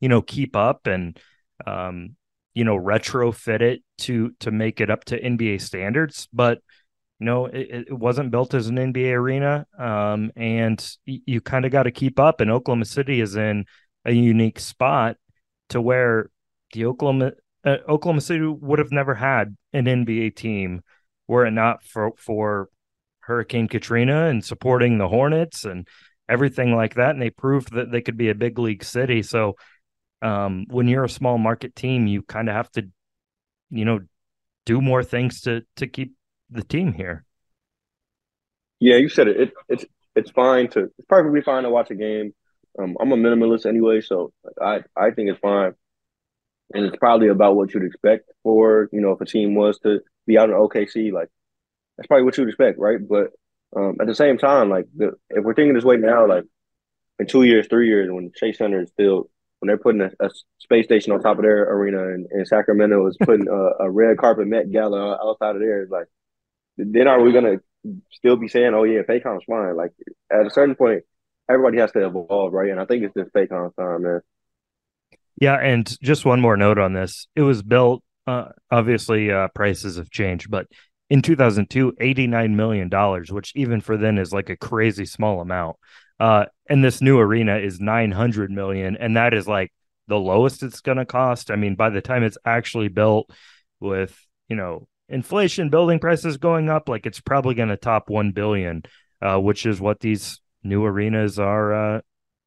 you 0.00 0.08
know 0.08 0.22
keep 0.22 0.54
up 0.56 0.86
and 0.86 1.18
um, 1.66 2.16
you 2.56 2.64
know 2.64 2.76
retrofit 2.76 3.60
it 3.60 3.82
to 3.98 4.32
to 4.40 4.50
make 4.50 4.80
it 4.80 4.88
up 4.88 5.04
to 5.04 5.20
NBA 5.20 5.60
standards, 5.60 6.26
but 6.32 6.62
you 7.20 7.26
know 7.26 7.44
it, 7.46 7.86
it 7.88 7.92
wasn't 7.92 8.30
built 8.30 8.54
as 8.54 8.68
an 8.68 8.76
NBA 8.76 9.12
arena, 9.12 9.66
um, 9.78 10.32
and 10.36 10.96
you 11.04 11.42
kind 11.42 11.66
of 11.66 11.70
got 11.70 11.82
to 11.82 11.90
keep 11.90 12.18
up. 12.18 12.40
And 12.40 12.50
Oklahoma 12.50 12.86
City 12.86 13.20
is 13.20 13.36
in 13.36 13.66
a 14.06 14.12
unique 14.12 14.58
spot 14.58 15.18
to 15.68 15.82
where 15.82 16.30
the 16.72 16.86
Oklahoma 16.86 17.32
uh, 17.62 17.76
Oklahoma 17.86 18.22
City 18.22 18.46
would 18.46 18.78
have 18.78 18.90
never 18.90 19.14
had 19.14 19.54
an 19.74 19.84
NBA 19.84 20.30
team 20.30 20.80
were 21.28 21.44
it 21.44 21.50
not 21.50 21.84
for 21.84 22.12
for 22.16 22.70
Hurricane 23.20 23.68
Katrina 23.68 24.28
and 24.28 24.42
supporting 24.42 24.96
the 24.96 25.08
Hornets 25.08 25.66
and 25.66 25.86
everything 26.26 26.74
like 26.74 26.94
that. 26.94 27.10
And 27.10 27.20
they 27.20 27.28
proved 27.28 27.74
that 27.74 27.92
they 27.92 28.00
could 28.00 28.16
be 28.16 28.30
a 28.30 28.34
big 28.34 28.58
league 28.58 28.82
city. 28.82 29.22
So 29.22 29.56
um, 30.22 30.66
when 30.68 30.88
you're 30.88 31.04
a 31.04 31.08
small 31.08 31.38
market 31.38 31.74
team, 31.76 32.06
you 32.06 32.22
kind 32.22 32.48
of 32.48 32.54
have 32.54 32.70
to, 32.72 32.88
you 33.70 33.84
know, 33.84 34.00
do 34.64 34.80
more 34.80 35.04
things 35.04 35.42
to 35.42 35.62
to 35.76 35.86
keep 35.86 36.14
the 36.50 36.62
team 36.62 36.92
here. 36.92 37.24
Yeah, 38.80 38.96
you 38.96 39.08
said 39.08 39.28
it. 39.28 39.40
it 39.40 39.52
it's 39.68 39.84
it's 40.14 40.30
fine 40.30 40.68
to 40.70 40.90
it's 40.98 41.06
perfectly 41.08 41.40
fine 41.40 41.62
to 41.62 41.70
watch 41.70 41.90
a 41.90 41.94
game. 41.94 42.34
Um, 42.78 42.96
I'm 43.00 43.12
a 43.12 43.16
minimalist 43.16 43.66
anyway, 43.66 44.00
so 44.00 44.32
I 44.60 44.80
I 44.96 45.10
think 45.10 45.30
it's 45.30 45.40
fine, 45.40 45.72
and 46.74 46.84
it's 46.84 46.96
probably 46.96 47.28
about 47.28 47.56
what 47.56 47.72
you'd 47.72 47.84
expect 47.84 48.30
for 48.42 48.88
you 48.92 49.00
know 49.00 49.12
if 49.12 49.20
a 49.20 49.26
team 49.26 49.54
was 49.54 49.78
to 49.80 50.00
be 50.26 50.36
out 50.36 50.50
in 50.50 50.56
OKC, 50.56 51.12
like 51.12 51.28
that's 51.96 52.06
probably 52.06 52.24
what 52.24 52.36
you'd 52.36 52.48
expect, 52.48 52.78
right? 52.78 52.98
But 53.06 53.30
um, 53.74 53.96
at 54.00 54.06
the 54.06 54.14
same 54.14 54.38
time, 54.38 54.68
like 54.68 54.86
the, 54.94 55.12
if 55.30 55.44
we're 55.44 55.54
thinking 55.54 55.74
this 55.74 55.84
way 55.84 55.96
now, 55.96 56.26
like 56.26 56.44
in 57.18 57.26
two 57.26 57.44
years, 57.44 57.66
three 57.68 57.88
years, 57.88 58.10
when 58.10 58.32
Chase 58.34 58.58
Center 58.58 58.82
is 58.82 58.92
filled, 58.96 59.28
when 59.66 59.76
they're 59.76 59.82
putting 59.82 60.00
a, 60.00 60.26
a 60.26 60.30
space 60.58 60.84
station 60.84 61.12
on 61.12 61.20
top 61.20 61.38
of 61.38 61.42
their 61.42 61.64
arena, 61.72 62.02
and, 62.04 62.46
Sacramento 62.46 63.06
is 63.08 63.16
putting 63.20 63.48
a, 63.48 63.84
a, 63.84 63.90
red 63.90 64.16
carpet 64.18 64.46
Met 64.46 64.70
Gala 64.70 65.18
outside 65.22 65.56
of 65.56 65.60
there, 65.60 65.86
like 65.90 66.06
then 66.76 67.08
are 67.08 67.20
we 67.20 67.32
gonna 67.32 67.56
still 68.12 68.36
be 68.36 68.48
saying, 68.48 68.74
"Oh 68.74 68.84
yeah, 68.84 69.02
Paycom's 69.02 69.44
fine"? 69.44 69.76
Like 69.76 69.92
at 70.30 70.46
a 70.46 70.50
certain 70.50 70.74
point, 70.74 71.04
everybody 71.50 71.78
has 71.78 71.92
to 71.92 72.06
evolve, 72.06 72.52
right? 72.52 72.70
And 72.70 72.80
I 72.80 72.84
think 72.84 73.02
it's 73.02 73.14
just 73.14 73.32
Paycom's 73.32 73.74
time, 73.74 74.02
man. 74.02 74.20
Yeah, 75.40 75.56
and 75.56 75.86
just 76.02 76.24
one 76.24 76.40
more 76.40 76.56
note 76.56 76.78
on 76.78 76.92
this: 76.92 77.26
it 77.34 77.42
was 77.42 77.62
built. 77.62 78.02
Uh, 78.26 78.50
obviously, 78.70 79.30
uh, 79.30 79.48
prices 79.54 79.96
have 79.96 80.10
changed, 80.10 80.50
but 80.50 80.66
in 81.08 81.22
2002 81.22 81.94
89 82.00 82.56
million 82.56 82.88
dollars 82.88 83.30
which 83.30 83.52
even 83.54 83.80
for 83.80 83.96
then 83.96 84.18
is 84.18 84.32
like 84.32 84.50
a 84.50 84.56
crazy 84.56 85.06
small 85.06 85.40
amount 85.40 85.76
uh 86.20 86.46
and 86.68 86.82
this 86.82 87.00
new 87.00 87.18
arena 87.18 87.58
is 87.58 87.80
900 87.80 88.50
million 88.50 88.96
and 88.96 89.16
that 89.16 89.34
is 89.34 89.46
like 89.46 89.72
the 90.08 90.18
lowest 90.18 90.62
it's 90.62 90.80
going 90.80 90.98
to 90.98 91.04
cost 91.04 91.50
i 91.50 91.56
mean 91.56 91.74
by 91.74 91.90
the 91.90 92.00
time 92.00 92.22
it's 92.22 92.38
actually 92.44 92.88
built 92.88 93.30
with 93.80 94.18
you 94.48 94.56
know 94.56 94.86
inflation 95.08 95.68
building 95.68 95.98
prices 95.98 96.36
going 96.36 96.68
up 96.68 96.88
like 96.88 97.06
it's 97.06 97.20
probably 97.20 97.54
going 97.54 97.68
to 97.68 97.76
top 97.76 98.08
1 98.08 98.32
billion 98.32 98.82
uh 99.22 99.38
which 99.38 99.66
is 99.66 99.80
what 99.80 100.00
these 100.00 100.40
new 100.62 100.84
arenas 100.84 101.38
are 101.38 101.96
uh 101.96 102.00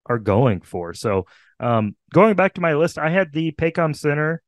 are 0.06 0.20
going 0.20 0.62
for 0.62 0.94
so 0.94 1.26
um 1.60 1.96
going 2.14 2.36
back 2.36 2.54
to 2.54 2.62
my 2.62 2.74
list 2.74 2.98
i 2.98 3.10
had 3.10 3.32
the 3.34 3.52
paycom 3.52 3.96
center 3.96 4.42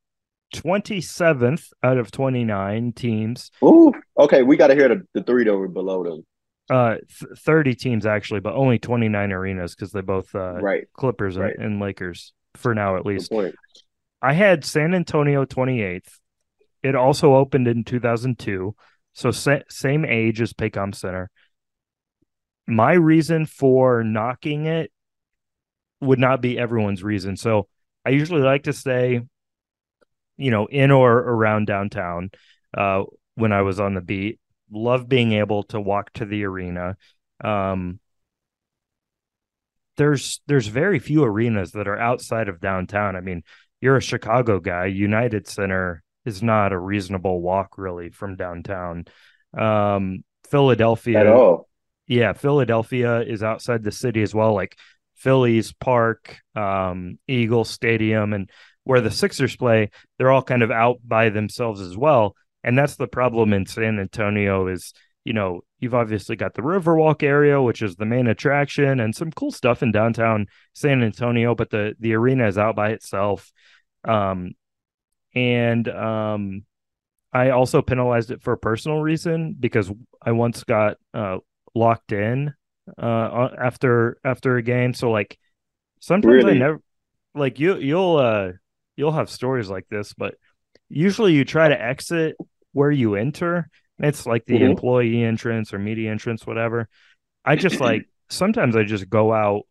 27th 0.51 1.69
out 1.83 1.97
of 1.97 2.11
29 2.11 2.91
teams. 2.93 3.51
Ooh, 3.63 3.93
okay. 4.17 4.43
We 4.43 4.57
got 4.57 4.67
to 4.67 4.75
hear 4.75 4.89
the, 4.89 5.01
the 5.13 5.23
three 5.23 5.45
that 5.45 5.55
were 5.55 5.67
below 5.67 6.03
them. 6.03 6.25
Uh, 6.71 6.95
th- 7.19 7.37
30 7.37 7.75
teams 7.75 8.05
actually, 8.05 8.39
but 8.39 8.55
only 8.55 8.79
29 8.79 9.31
arenas 9.31 9.75
because 9.75 9.91
they 9.91 9.99
both 9.99 10.33
uh, 10.33 10.53
right 10.53 10.85
Clippers 10.93 11.37
right. 11.37 11.53
And, 11.53 11.65
and, 11.65 11.79
Lakers 11.81 12.33
for 12.55 12.73
now 12.73 12.95
at 12.95 13.05
least. 13.05 13.31
I 14.21 14.33
had 14.33 14.63
San 14.63 14.93
Antonio 14.93 15.43
28th. 15.43 16.19
It 16.81 16.95
also 16.95 17.35
opened 17.35 17.67
in 17.67 17.83
2002, 17.83 18.75
so 19.13 19.31
sa- 19.31 19.59
same 19.69 20.05
age 20.05 20.39
as 20.39 20.53
Paycom 20.53 20.95
Center. 20.95 21.29
My 22.67 22.93
reason 22.93 23.45
for 23.45 24.03
knocking 24.03 24.65
it 24.65 24.91
would 25.99 26.19
not 26.19 26.41
be 26.41 26.57
everyone's 26.57 27.03
reason. 27.03 27.35
So 27.35 27.67
I 28.05 28.11
usually 28.11 28.41
like 28.41 28.63
to 28.63 28.73
say 28.73 29.21
you 30.41 30.49
know, 30.49 30.65
in 30.65 30.89
or 30.89 31.13
around 31.13 31.67
downtown 31.67 32.31
uh, 32.75 33.03
when 33.35 33.51
I 33.51 33.61
was 33.61 33.79
on 33.79 33.93
the 33.93 34.01
beat. 34.01 34.39
Love 34.71 35.07
being 35.09 35.33
able 35.33 35.63
to 35.63 35.79
walk 35.79 36.11
to 36.13 36.25
the 36.25 36.45
arena. 36.45 36.97
Um, 37.43 37.99
there's 39.97 40.41
there's 40.47 40.67
very 40.67 40.99
few 40.99 41.23
arenas 41.23 41.71
that 41.73 41.87
are 41.87 41.99
outside 41.99 42.47
of 42.49 42.59
downtown. 42.59 43.15
I 43.15 43.21
mean, 43.21 43.43
you're 43.81 43.97
a 43.97 44.01
Chicago 44.01 44.59
guy. 44.59 44.85
United 44.85 45.47
Center 45.47 46.03
is 46.25 46.41
not 46.41 46.71
a 46.71 46.79
reasonable 46.79 47.41
walk 47.41 47.77
really 47.77 48.09
from 48.09 48.35
downtown. 48.35 49.05
Um, 49.57 50.23
Philadelphia 50.49 51.19
at 51.19 51.27
all. 51.27 51.67
Yeah, 52.07 52.33
Philadelphia 52.33 53.21
is 53.21 53.43
outside 53.43 53.83
the 53.83 53.91
city 53.91 54.21
as 54.21 54.35
well, 54.35 54.53
like 54.53 54.77
Phillies 55.15 55.71
Park, 55.73 56.39
um, 56.55 57.19
Eagle 57.27 57.63
Stadium, 57.63 58.33
and 58.33 58.49
where 58.83 59.01
the 59.01 59.11
Sixers 59.11 59.55
play, 59.55 59.91
they're 60.17 60.31
all 60.31 60.41
kind 60.41 60.63
of 60.63 60.71
out 60.71 60.97
by 61.05 61.29
themselves 61.29 61.79
as 61.79 61.95
well. 61.95 62.35
And 62.63 62.77
that's 62.77 62.95
the 62.95 63.07
problem 63.07 63.53
in 63.53 63.65
San 63.65 63.99
Antonio 63.99 64.67
is, 64.67 64.93
you 65.23 65.33
know, 65.33 65.61
you've 65.79 65.95
obviously 65.95 66.35
got 66.35 66.53
the 66.53 66.61
Riverwalk 66.61 67.23
area, 67.23 67.61
which 67.61 67.81
is 67.81 67.95
the 67.95 68.05
main 68.05 68.27
attraction 68.27 68.99
and 68.99 69.15
some 69.15 69.31
cool 69.31 69.51
stuff 69.51 69.83
in 69.83 69.91
downtown 69.91 70.47
San 70.73 71.03
Antonio, 71.03 71.55
but 71.55 71.69
the 71.69 71.95
the 71.99 72.13
arena 72.13 72.47
is 72.47 72.57
out 72.57 72.75
by 72.75 72.91
itself. 72.91 73.51
Um 74.03 74.51
and 75.33 75.87
um 75.87 76.63
I 77.33 77.51
also 77.51 77.81
penalized 77.81 78.31
it 78.31 78.41
for 78.41 78.53
a 78.53 78.57
personal 78.57 79.01
reason 79.01 79.55
because 79.59 79.91
I 80.21 80.31
once 80.31 80.63
got 80.63 80.97
uh 81.13 81.37
locked 81.73 82.11
in 82.11 82.53
uh 82.97 83.49
after 83.57 84.17
after 84.23 84.57
a 84.57 84.63
game. 84.63 84.93
So 84.93 85.11
like 85.11 85.37
sometimes 85.99 86.43
really? 86.43 86.55
I 86.55 86.59
never 86.59 86.81
like 87.33 87.59
you 87.59 87.77
you'll 87.77 88.17
uh 88.17 88.51
you'll 88.95 89.13
have 89.13 89.29
stories 89.29 89.69
like 89.69 89.87
this, 89.89 90.13
but 90.13 90.35
usually 90.89 91.33
you 91.33 91.45
try 91.45 91.69
to 91.69 91.81
exit 91.81 92.35
where 92.73 92.91
you 92.91 93.15
enter. 93.15 93.69
It's 93.99 94.25
like 94.25 94.45
the 94.45 94.55
mm-hmm. 94.55 94.71
employee 94.71 95.23
entrance 95.23 95.73
or 95.73 95.79
media 95.79 96.11
entrance, 96.11 96.45
whatever. 96.45 96.89
I 97.45 97.55
just 97.55 97.79
like 97.81 98.07
sometimes 98.29 98.75
I 98.75 98.83
just 98.83 99.09
go 99.09 99.33
out 99.33 99.63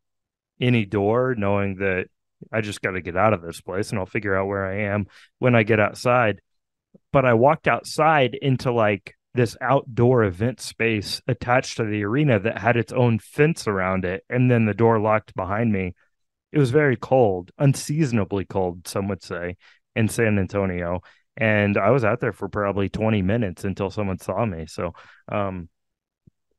any 0.61 0.85
door 0.85 1.35
knowing 1.37 1.77
that 1.77 2.07
I 2.53 2.61
just 2.61 2.81
got 2.81 2.93
to 2.93 3.01
get 3.01 3.17
out 3.17 3.33
of 3.33 3.43
this 3.43 3.61
place 3.61 3.91
and 3.91 3.99
I'll 3.99 4.07
figure 4.07 4.37
out 4.37 4.47
where 4.47 4.67
I 4.67 4.93
am 4.93 5.07
when 5.39 5.55
I 5.55 5.63
get 5.63 5.81
outside. 5.81 6.41
But 7.13 7.25
I 7.25 7.35
walked 7.35 7.69
outside 7.69 8.35
into 8.35 8.73
like 8.73 9.15
this 9.35 9.57
outdoor 9.61 10.25
event 10.25 10.61
space 10.61 11.23
attached 11.29 11.77
to 11.77 11.85
the 11.85 12.05
arena 12.05 12.41
that 12.41 12.59
had 12.59 12.77
its 12.77 12.93
own 12.93 13.19
fence 13.19 13.69
around 13.69 14.05
it. 14.05 14.25
And 14.29 14.51
then 14.51 14.67
the 14.67 14.75
door 14.75 14.99
locked 14.99 15.35
behind 15.35 15.73
me. 15.73 15.95
It 16.53 16.59
was 16.59 16.71
very 16.71 16.97
cold, 16.97 17.53
unseasonably 17.59 18.45
cold, 18.45 18.89
some 18.89 19.07
would 19.09 19.23
say, 19.23 19.57
in 19.95 20.09
San 20.09 20.39
Antonio. 20.39 21.01
And 21.37 21.77
I 21.77 21.91
was 21.91 22.05
out 22.05 22.21
there 22.21 22.33
for 22.33 22.49
probably 22.49 22.89
20 22.89 23.23
minutes 23.23 23.65
until 23.65 23.91
someone 23.91 24.19
saw 24.19 24.45
me. 24.45 24.67
So, 24.67 24.93
um, 25.31 25.69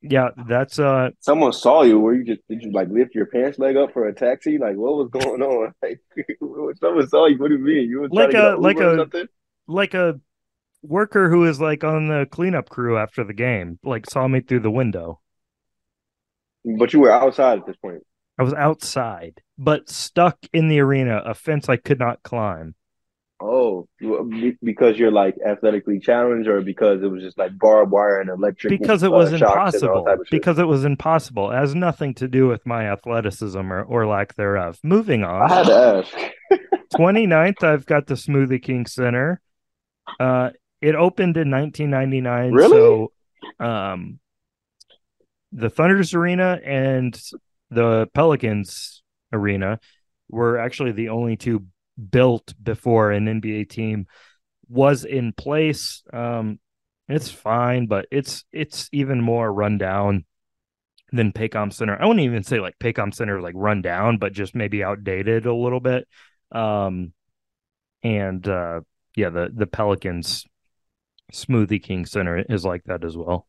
yeah, 0.01 0.29
that's 0.47 0.79
uh. 0.79 1.09
Someone 1.19 1.53
saw 1.53 1.83
you. 1.83 1.99
Where 1.99 2.15
you 2.15 2.23
just 2.23 2.41
did 2.49 2.63
you 2.63 2.71
like 2.71 2.87
lift 2.89 3.13
your 3.13 3.27
pants 3.27 3.59
leg 3.59 3.77
up 3.77 3.93
for 3.93 4.07
a 4.07 4.13
taxi? 4.13 4.57
Like 4.57 4.75
what 4.75 4.95
was 4.95 5.09
going 5.11 5.41
on? 5.41 5.73
Like 5.83 6.77
someone 6.79 7.07
saw 7.07 7.27
you. 7.27 7.37
What 7.37 7.49
do 7.49 7.55
you 7.55 7.63
mean? 7.63 7.89
You 7.89 8.01
was 8.01 8.11
like 8.11 8.33
a 8.33 8.55
like 8.57 8.79
a 8.79 9.07
like 9.67 9.93
a 9.93 10.19
worker 10.81 11.29
who 11.29 11.45
is 11.45 11.61
like 11.61 11.83
on 11.83 12.07
the 12.07 12.25
cleanup 12.31 12.69
crew 12.69 12.97
after 12.97 13.23
the 13.23 13.33
game. 13.33 13.77
Like 13.83 14.09
saw 14.09 14.27
me 14.27 14.41
through 14.41 14.61
the 14.61 14.71
window. 14.71 15.19
But 16.65 16.93
you 16.93 17.01
were 17.01 17.11
outside 17.11 17.59
at 17.59 17.65
this 17.67 17.75
point. 17.77 18.03
I 18.39 18.43
was 18.43 18.53
outside, 18.53 19.41
but 19.57 19.89
stuck 19.89 20.37
in 20.51 20.67
the 20.67 20.79
arena, 20.79 21.21
a 21.25 21.35
fence 21.35 21.69
I 21.69 21.77
could 21.77 21.99
not 21.99 22.23
climb. 22.23 22.73
Oh, 23.71 23.87
because 24.63 24.97
you're 24.97 25.11
like 25.11 25.35
athletically 25.45 25.99
challenged, 25.99 26.47
or 26.47 26.61
because 26.61 27.01
it 27.03 27.07
was 27.07 27.21
just 27.21 27.37
like 27.37 27.57
barbed 27.57 27.91
wire 27.91 28.19
and 28.19 28.29
electric? 28.29 28.79
Because 28.79 29.03
it 29.03 29.11
was 29.11 29.31
uh, 29.31 29.35
impossible. 29.35 30.05
Because 30.29 30.59
it 30.59 30.67
was 30.67 30.85
impossible. 30.85 31.51
It 31.51 31.55
has 31.55 31.75
nothing 31.75 32.13
to 32.15 32.27
do 32.27 32.47
with 32.47 32.65
my 32.65 32.91
athleticism 32.91 33.71
or, 33.71 33.83
or 33.83 34.07
lack 34.07 34.35
thereof. 34.35 34.79
Moving 34.83 35.23
on. 35.23 35.49
I 35.49 35.55
had 35.55 35.65
to 35.67 35.73
ask. 35.73 36.61
29th, 36.93 37.63
I've 37.63 37.85
got 37.85 38.07
the 38.07 38.15
Smoothie 38.15 38.61
King 38.61 38.85
Center. 38.85 39.39
Uh, 40.19 40.49
it 40.81 40.95
opened 40.95 41.37
in 41.37 41.49
1999. 41.49 42.51
Really? 42.51 42.71
So, 42.71 43.11
um, 43.59 44.19
the 45.51 45.69
Thunders 45.69 46.13
Arena 46.13 46.59
and 46.65 47.19
the 47.69 48.09
Pelicans 48.13 49.03
arena 49.31 49.79
were 50.29 50.57
actually 50.57 50.91
the 50.91 51.09
only 51.09 51.37
two 51.37 51.65
built 52.09 52.53
before 52.61 53.11
an 53.11 53.25
NBA 53.25 53.69
team 53.69 54.07
was 54.67 55.03
in 55.05 55.33
place. 55.33 56.03
Um, 56.11 56.59
it's 57.07 57.29
fine, 57.29 57.87
but 57.87 58.07
it's 58.11 58.45
it's 58.51 58.89
even 58.91 59.21
more 59.21 59.51
rundown 59.51 60.25
than 61.11 61.33
Paycom 61.33 61.73
Center. 61.73 61.97
I 61.99 62.05
wouldn't 62.05 62.25
even 62.25 62.43
say 62.43 62.59
like 62.59 62.79
Paycom 62.79 63.13
Center 63.13 63.41
like 63.41 63.53
rundown, 63.57 64.17
but 64.17 64.33
just 64.33 64.55
maybe 64.55 64.83
outdated 64.83 65.45
a 65.45 65.53
little 65.53 65.81
bit. 65.81 66.07
Um, 66.51 67.13
and 68.03 68.47
uh, 68.47 68.81
yeah, 69.15 69.29
the 69.29 69.51
the 69.53 69.67
Pelicans 69.67 70.45
Smoothie 71.33 71.83
King 71.83 72.05
Center 72.05 72.43
is 72.49 72.65
like 72.65 72.83
that 72.85 73.03
as 73.03 73.17
well. 73.17 73.47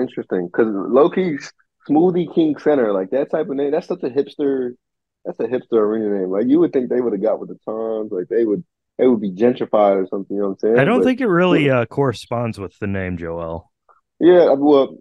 Interesting, 0.00 0.46
because 0.46 0.68
low 0.68 1.10
key 1.10 1.38
Smoothie 1.88 2.34
King 2.34 2.56
Center, 2.58 2.92
like 2.92 3.10
that 3.10 3.30
type 3.30 3.48
of 3.48 3.56
name. 3.56 3.72
That's 3.72 3.86
such 3.86 4.02
a 4.02 4.10
hipster. 4.10 4.72
That's 5.24 5.38
a 5.40 5.44
hipster 5.44 5.78
arena 5.78 6.18
name. 6.18 6.30
Like 6.30 6.46
you 6.48 6.58
would 6.60 6.72
think 6.72 6.88
they 6.90 7.00
would 7.00 7.12
have 7.12 7.22
got 7.22 7.38
with 7.40 7.48
the 7.50 7.58
times. 7.66 8.10
Like 8.12 8.28
they 8.28 8.44
would 8.44 8.64
it 8.98 9.06
would 9.06 9.20
be 9.20 9.30
gentrified 9.32 10.02
or 10.02 10.06
something. 10.08 10.36
You 10.36 10.42
know 10.42 10.48
what 10.50 10.52
I'm 10.54 10.58
saying? 10.58 10.78
I 10.78 10.84
don't 10.84 10.98
But- 11.00 11.04
think 11.06 11.20
it 11.20 11.26
really 11.28 11.70
uh, 11.70 11.86
corresponds 11.86 12.58
with 12.58 12.78
the 12.78 12.86
name 12.86 13.16
Joel. 13.16 13.70
Yeah, 14.20 14.52
well, 14.52 14.98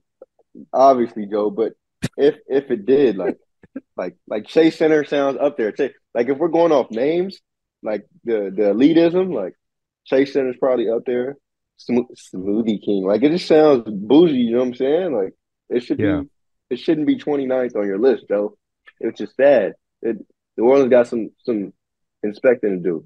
obviously, 0.74 1.26
Joe, 1.28 1.50
but 1.50 1.74
if 2.18 2.36
if 2.48 2.72
it 2.72 2.86
did, 2.86 3.18
like, 3.18 3.38
like, 3.98 4.16
like 4.28 4.48
Chase 4.48 4.78
Center 4.78 5.04
sounds 5.06 5.38
up 5.40 5.58
there. 5.58 5.72
Chase, 5.72 5.94
like, 6.14 6.30
if 6.30 6.38
we're 6.38 6.48
going 6.48 6.72
off 6.72 6.90
names, 6.92 7.40
like 7.84 8.08
the 8.24 8.52
the 8.56 8.74
elitism, 8.74 9.34
like 9.34 9.54
Chase 10.06 10.34
Center's 10.34 10.58
probably 10.60 10.90
up 10.90 11.04
there. 11.06 11.38
Smo- 11.80 12.08
Smoothie 12.34 12.84
King, 12.84 13.06
like 13.06 13.24
it 13.24 13.32
just 13.32 13.48
sounds 13.48 13.84
bougie. 13.88 14.34
You 14.36 14.52
know 14.54 14.60
what 14.60 14.68
I'm 14.68 14.74
saying? 14.76 15.14
Like 15.16 15.34
it 15.70 15.82
should 15.84 16.00
Yeah. 16.00 16.22
be, 16.22 16.76
it 16.76 16.80
shouldn't 16.80 17.08
be 17.08 17.18
29th 17.18 17.76
on 17.76 17.88
your 17.88 17.98
list, 18.00 18.26
Joe. 18.30 18.56
It's 19.00 19.18
just 19.18 19.36
sad. 19.36 19.74
It 20.02 20.18
New 20.58 20.66
Orleans 20.66 20.90
got 20.90 21.08
some 21.08 21.32
some 21.44 21.74
inspecting 22.24 22.84
to 22.84 22.90
do. 22.90 23.06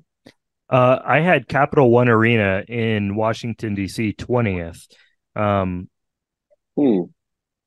Uh, 0.69 0.99
I 1.05 1.19
had 1.19 1.47
Capital 1.47 1.91
One 1.91 2.09
Arena 2.09 2.63
in 2.67 3.15
Washington 3.15 3.75
D.C. 3.75 4.13
twentieth. 4.13 4.87
Um, 5.35 5.89
Hmm. 6.75 7.05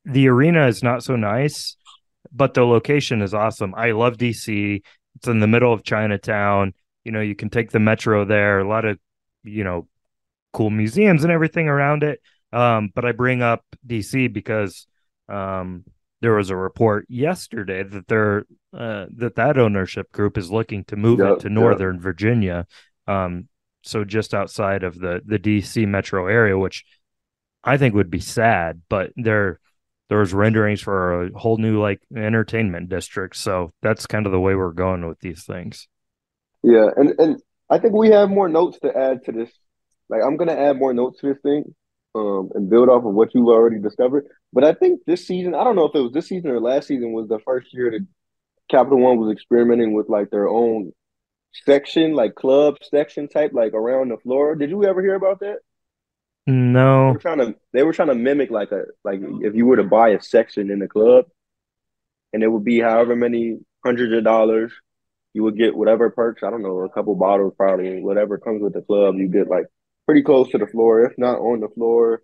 the 0.04 0.28
arena 0.28 0.66
is 0.66 0.82
not 0.82 1.02
so 1.02 1.16
nice, 1.16 1.76
but 2.32 2.54
the 2.54 2.64
location 2.64 3.22
is 3.22 3.34
awesome. 3.34 3.74
I 3.76 3.92
love 3.92 4.16
DC. 4.18 4.82
It's 5.16 5.28
in 5.28 5.40
the 5.40 5.46
middle 5.46 5.72
of 5.72 5.82
Chinatown. 5.82 6.74
You 7.04 7.12
know, 7.12 7.20
you 7.20 7.34
can 7.34 7.50
take 7.50 7.70
the 7.70 7.80
metro 7.80 8.24
there. 8.24 8.60
A 8.60 8.68
lot 8.68 8.84
of, 8.84 8.98
you 9.44 9.64
know, 9.64 9.88
cool 10.52 10.70
museums 10.70 11.24
and 11.24 11.32
everything 11.32 11.68
around 11.68 12.02
it. 12.04 12.20
Um, 12.52 12.90
but 12.94 13.04
I 13.04 13.12
bring 13.12 13.42
up 13.42 13.64
DC 13.86 14.28
because 14.28 14.86
um, 15.28 15.84
there 16.20 16.34
was 16.34 16.50
a 16.50 16.56
report 16.56 17.06
yesterday 17.08 17.82
that 17.82 18.08
they're 18.08 18.46
uh, 18.72 19.07
that 19.16 19.37
that 19.37 19.59
ownership 19.59 20.12
group 20.12 20.38
is 20.38 20.50
looking 20.50 20.85
to 20.85 20.96
move 20.96 21.22
Yep, 21.22 21.26
it 21.26 21.40
to 21.40 21.48
yep. 21.57 21.78
Northern 21.78 22.00
Virginia. 22.00 22.66
Um, 23.07 23.48
so 23.83 24.04
just 24.04 24.35
outside 24.35 24.83
of 24.85 24.98
the 24.98 25.22
the 25.24 25.38
DC 25.38 25.87
metro 25.87 26.26
area, 26.26 26.59
which 26.59 26.85
I 27.64 27.76
think 27.76 27.94
would 27.94 28.11
be 28.11 28.20
sad, 28.20 28.83
but 28.88 29.12
there 29.16 29.61
there 30.09 30.18
was 30.20 30.35
renderings 30.35 30.81
for 30.81 31.24
a 31.24 31.38
whole 31.38 31.59
new 31.59 31.81
like 31.81 32.00
entertainment 32.14 32.88
district. 32.88 33.37
So 33.37 33.72
that's 33.83 34.07
kind 34.07 34.26
of 34.26 34.33
the 34.33 34.40
way 34.40 34.54
we're 34.54 34.72
going 34.72 35.07
with 35.07 35.20
these 35.20 35.44
things. 35.44 35.88
Yeah, 36.62 36.88
and 36.96 37.14
and 37.18 37.42
I 37.70 37.78
think 37.78 37.94
we 37.94 38.11
have 38.11 38.31
more 38.31 38.48
notes 38.48 38.78
to 38.81 38.96
add 38.96 39.24
to 39.24 39.33
this. 39.33 39.50
Like 40.09 40.22
I'm 40.24 40.37
gonna 40.37 40.54
add 40.54 40.76
more 40.78 40.92
notes 40.92 41.20
to 41.20 41.28
this 41.28 41.40
thing, 41.42 41.74
um, 42.14 42.50
and 42.54 42.68
build 42.70 42.88
off 42.88 43.04
of 43.04 43.14
what 43.14 43.35
you've 43.35 43.48
already 43.48 43.78
discovered. 43.81 44.26
But 44.52 44.64
I 44.64 44.74
think 44.74 45.00
this 45.07 45.26
season, 45.26 45.54
I 45.54 45.64
don't 45.64 45.76
know 45.76 45.85
if 45.87 45.94
it 45.94 46.00
was 46.00 46.12
this 46.12 46.28
season 46.28 46.50
or 46.50 46.61
last 46.61 46.88
season, 46.88 47.12
was 47.12 47.28
the 47.28 47.38
first 47.40 47.72
year 47.72 47.90
that 47.90 48.07
Capital 48.68 48.98
One 48.98 49.18
was 49.18 49.33
experimenting 49.33 49.94
with 49.94 50.09
like 50.09 50.31
their 50.31 50.48
own 50.48 50.92
section, 51.66 52.14
like 52.14 52.35
club 52.37 52.78
section 52.83 53.28
type, 53.28 53.52
like 53.54 53.74
around 53.74 54.11
the 54.11 54.18
floor. 54.18 54.54
Did 54.57 54.70
you 54.70 54.85
ever 54.85 55.02
hear 55.02 55.16
about 55.16 55.40
that? 55.40 55.61
They 57.02 57.11
No, 57.12 57.14
were 57.14 57.18
trying 57.18 57.38
to 57.38 57.57
they 57.72 57.83
were 57.83 57.92
trying 57.92 58.09
to 58.09 58.14
mimic 58.14 58.50
like 58.50 58.70
a 58.72 58.85
like 59.04 59.20
if 59.22 59.54
you 59.54 59.66
were 59.66 59.76
to 59.76 59.85
buy 59.85 60.11
a 60.11 60.20
section 60.22 60.70
in 60.70 60.78
the 60.78 60.88
club, 60.88 61.26
and 62.33 62.42
it 62.42 62.48
would 62.48 62.64
be 62.64 62.81
however 62.81 63.16
many 63.16 63.59
hundreds 63.85 64.12
of 64.12 64.24
dollars, 64.24 64.72
you 65.35 65.42
would 65.44 65.57
get 65.57 65.76
whatever 65.76 66.11
perks. 66.11 66.42
I 66.42 66.50
don't 66.50 66.62
know, 66.62 66.81
a 66.81 66.88
couple 66.90 67.14
bottles 67.14 67.54
probably, 67.57 68.02
whatever 68.02 68.38
comes 68.38 68.62
with 68.62 68.74
the 68.74 68.83
club. 68.83 69.16
You 69.16 69.28
get 69.28 69.48
like 69.48 69.66
pretty 70.07 70.22
close 70.22 70.50
to 70.50 70.59
the 70.59 70.66
floor, 70.66 71.04
if 71.04 71.16
not 71.18 71.38
on 71.38 71.61
the 71.61 71.68
floor. 71.68 72.22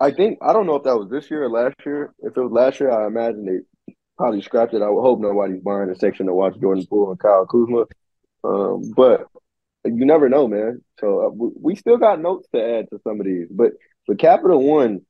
I 0.00 0.10
think 0.10 0.38
I 0.42 0.52
don't 0.52 0.66
know 0.66 0.76
if 0.76 0.84
that 0.84 0.96
was 0.98 1.08
this 1.10 1.30
year 1.30 1.44
or 1.44 1.50
last 1.50 1.76
year. 1.84 2.14
If 2.20 2.36
it 2.36 2.40
was 2.40 2.52
last 2.52 2.80
year, 2.80 2.90
I 2.90 3.06
imagine 3.06 3.44
they 3.46 3.60
probably 4.16 4.42
scrapped 4.42 4.74
it. 4.74 4.82
I 4.82 4.88
would 4.88 5.02
hope 5.02 5.20
nobody's 5.20 5.60
buying 5.60 5.90
a 5.90 5.96
section 5.96 6.26
to 6.26 6.34
watch 6.34 6.58
Jordan 6.60 6.86
Poole 6.86 7.10
and 7.10 7.20
Kyle 7.20 7.46
Kuzma. 7.46 7.84
Um, 8.44 8.92
but 8.96 9.26
you 9.84 10.04
never 10.04 10.28
know, 10.28 10.48
man. 10.48 10.82
So 11.00 11.26
uh, 11.26 11.48
we, 11.60 11.76
still 11.76 11.96
got 11.96 12.20
notes 12.20 12.48
to 12.54 12.62
add 12.62 12.88
to 12.90 13.00
some 13.04 13.20
of 13.20 13.26
these, 13.26 13.46
but 13.50 13.72
the 14.08 14.16
Capital 14.16 14.62
One 14.62 15.02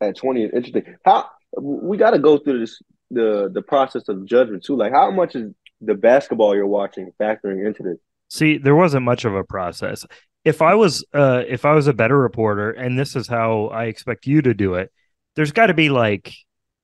at 0.00 0.16
twenty 0.16 0.44
is 0.44 0.52
interesting. 0.52 0.96
How 1.04 1.28
we 1.60 1.96
got 1.96 2.10
to 2.10 2.18
go 2.18 2.38
through 2.38 2.60
this 2.60 2.80
the 3.10 3.50
the 3.52 3.62
process 3.62 4.08
of 4.08 4.24
judgment 4.24 4.64
too. 4.64 4.76
Like 4.76 4.92
how 4.92 5.10
much 5.10 5.36
is 5.36 5.52
the 5.80 5.94
basketball 5.94 6.54
you're 6.54 6.66
watching 6.66 7.12
factoring 7.20 7.66
into 7.66 7.82
this? 7.82 7.98
see, 8.32 8.56
there 8.56 8.74
wasn't 8.74 9.04
much 9.04 9.24
of 9.26 9.34
a 9.34 9.44
process. 9.44 10.06
If 10.44 10.62
I 10.62 10.74
was 10.74 11.04
uh 11.12 11.42
if 11.46 11.64
I 11.64 11.72
was 11.72 11.86
a 11.86 11.92
better 11.92 12.18
reporter, 12.18 12.70
and 12.70 12.98
this 12.98 13.14
is 13.14 13.28
how 13.28 13.66
I 13.66 13.84
expect 13.84 14.26
you 14.26 14.42
to 14.42 14.54
do 14.54 14.74
it, 14.74 14.90
there's 15.36 15.52
got 15.52 15.66
to 15.66 15.74
be 15.74 15.90
like 15.90 16.34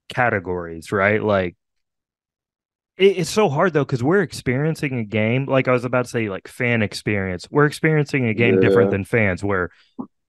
categories, 0.09 0.92
right? 0.92 1.23
Like 1.23 1.57
it, 2.97 3.18
it's 3.18 3.31
so 3.31 3.49
hard 3.49 3.73
though 3.73 3.85
because 3.85 4.03
we're 4.03 4.23
experiencing 4.23 4.99
a 4.99 5.05
game. 5.05 5.47
Like 5.47 5.68
I 5.68 5.73
was 5.73 5.85
about 5.85 6.05
to 6.07 6.11
say, 6.11 6.29
like 6.29 6.49
fan 6.49 6.83
experience. 6.83 7.47
We're 7.51 7.66
experiencing 7.66 8.27
a 8.27 8.35
game 8.35 8.61
different 8.61 8.90
than 8.90 9.05
fans. 9.05 9.44
Where 9.44 9.71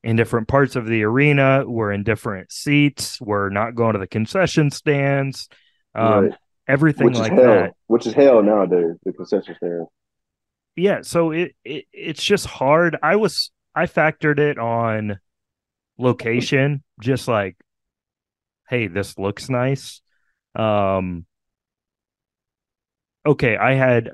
in 0.03 0.15
different 0.15 0.47
parts 0.47 0.75
of 0.75 0.85
the 0.85 1.03
arena, 1.03 1.63
we're 1.67 1.91
in 1.91 2.03
different 2.03 2.51
seats. 2.51 3.19
We're 3.21 3.49
not 3.49 3.75
going 3.75 3.93
to 3.93 3.99
the 3.99 4.07
concession 4.07 4.71
stands. 4.71 5.49
Um, 5.95 6.29
Right. 6.29 6.33
Everything 6.67 7.07
Which 7.07 7.19
is 7.19 7.19
like 7.19 7.33
hell. 7.33 7.43
that. 7.43 7.73
Which 7.87 8.05
is 8.05 8.13
hell 8.13 8.43
nowadays. 8.43 8.95
The 9.03 9.13
concession 9.13 9.55
stand. 9.55 9.87
yeah 10.75 11.01
so 11.01 11.31
it, 11.31 11.55
it 11.65 11.85
it's 11.91 12.23
just 12.23 12.45
hard 12.45 12.97
i 13.03 13.15
was 13.15 13.51
i 13.75 13.85
factored 13.85 14.39
it 14.39 14.57
on 14.57 15.19
location 15.97 16.83
just 17.01 17.27
like 17.27 17.57
hey 18.69 18.87
this 18.87 19.17
looks 19.17 19.49
nice 19.49 20.01
um 20.55 21.25
okay 23.25 23.57
i 23.57 23.73
had 23.73 24.11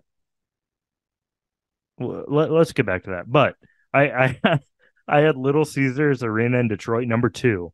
let, 2.00 2.52
let's 2.52 2.74
get 2.74 2.86
back 2.86 3.04
to 3.04 3.12
that 3.12 3.32
but 3.32 3.56
i 3.94 4.04
i 4.44 4.60
i 5.08 5.20
had 5.20 5.38
little 5.38 5.66
caesars 5.66 6.24
arena 6.24 6.58
in 6.58 6.68
detroit 6.68 7.08
number 7.08 7.30
two 7.30 7.72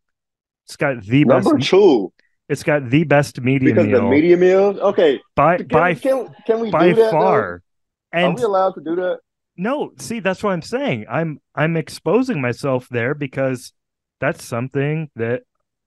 it's 0.71 0.77
got 0.77 1.01
the 1.03 1.25
Number 1.25 1.57
best 1.57 1.69
two, 1.69 2.13
it's 2.47 2.63
got 2.63 2.89
the 2.89 3.03
best 3.03 3.41
media 3.41 3.73
because 3.73 3.87
the 3.87 4.01
meal 4.01 4.09
media 4.09 4.37
meals. 4.37 4.77
Okay, 4.77 5.19
by 5.35 5.57
can, 5.57 5.67
by 5.67 5.93
can, 5.95 6.33
can 6.45 6.59
we 6.61 6.71
by 6.71 6.89
do 6.89 6.95
that? 6.95 7.01
though? 7.01 7.11
far 7.11 7.43
Are 7.43 7.61
and 8.13 8.35
we 8.35 8.43
allowed 8.43 8.75
to 8.75 8.81
do 8.81 8.95
that? 8.95 9.19
No, 9.57 9.91
see, 9.99 10.21
that's 10.21 10.41
what 10.41 10.51
I'm 10.51 10.61
saying. 10.61 11.07
I'm 11.09 11.39
I'm 11.55 11.75
exposing 11.75 12.39
myself 12.39 12.87
there 12.89 13.13
because 13.13 13.73
that's 14.19 14.45
something 14.45 15.09
that 15.15 15.41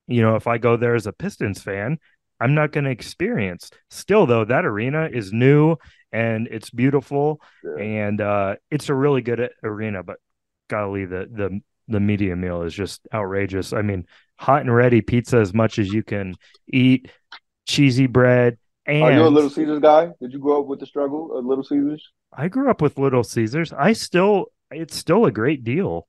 you 0.07 0.23
know, 0.23 0.37
if 0.37 0.47
I 0.47 0.59
go 0.59 0.77
there 0.77 0.95
as 0.95 1.07
a 1.07 1.13
Pistons 1.13 1.63
fan, 1.63 1.99
I'm 2.41 2.55
not 2.55 2.73
going 2.73 2.85
to 2.85 2.91
experience. 2.91 3.71
Still 3.91 4.27
though, 4.27 4.45
that 4.45 4.65
arena 4.65 5.09
is 5.13 5.33
new 5.33 5.77
and 6.13 6.47
it's 6.51 6.71
beautiful 6.71 7.41
Yeah. 7.63 7.83
and 7.83 8.21
uh 8.21 8.57
it's 8.71 8.89
a 8.89 8.95
really 8.95 9.21
good 9.23 9.51
arena, 9.63 10.03
but 10.03 10.19
golly 10.69 11.05
the 11.05 11.29
the 11.33 11.61
the 11.89 12.01
media 12.01 12.35
meal 12.37 12.63
is 12.63 12.75
just 12.75 13.07
outrageous. 13.13 13.73
I 13.73 13.83
mean, 13.83 14.07
hot 14.37 14.63
and 14.63 14.75
ready 14.75 15.01
pizza 15.03 15.39
as 15.39 15.53
much 15.53 15.79
as 15.79 15.93
you 15.93 16.03
can 16.03 16.35
eat, 16.69 17.11
cheesy 17.67 18.07
bread 18.07 18.59
and 18.87 19.03
Are 19.03 19.13
you 19.13 19.23
a 19.23 19.29
Little 19.29 19.51
Caesars 19.51 19.81
guy? 19.81 20.11
Did 20.21 20.33
you 20.33 20.39
grow 20.39 20.61
up 20.61 20.67
with 20.67 20.81
the 20.81 20.87
struggle 20.87 21.37
of 21.37 21.45
Little 21.47 21.65
Caesars? 21.65 22.03
I 22.37 22.49
grew 22.49 22.71
up 22.71 22.83
with 22.83 22.99
Little 22.99 23.25
Caesars. 23.25 23.73
I 23.73 23.93
still 23.93 24.47
it's 24.71 24.97
still 24.97 25.25
a 25.27 25.31
great 25.31 25.65
deal. 25.65 26.07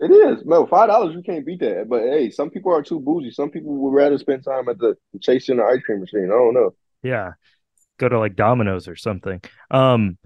It 0.00 0.10
is. 0.10 0.44
No, 0.44 0.66
five 0.66 0.88
dollars 0.88 1.14
you 1.14 1.22
can't 1.22 1.46
beat 1.46 1.60
that. 1.60 1.86
But 1.88 2.02
hey, 2.02 2.30
some 2.30 2.50
people 2.50 2.72
are 2.74 2.82
too 2.82 3.00
bougie. 3.00 3.30
Some 3.30 3.50
people 3.50 3.72
would 3.76 3.94
rather 3.94 4.18
spend 4.18 4.44
time 4.44 4.68
at 4.68 4.78
the 4.78 4.96
Chase 5.20 5.46
the 5.46 5.54
ice 5.62 5.82
cream 5.82 6.00
machine. 6.00 6.26
I 6.26 6.34
don't 6.34 6.54
know. 6.54 6.74
Yeah. 7.02 7.32
Go 7.98 8.08
to 8.08 8.18
like 8.18 8.34
Domino's 8.34 8.88
or 8.88 8.96
something. 8.96 9.40
Um 9.70 10.18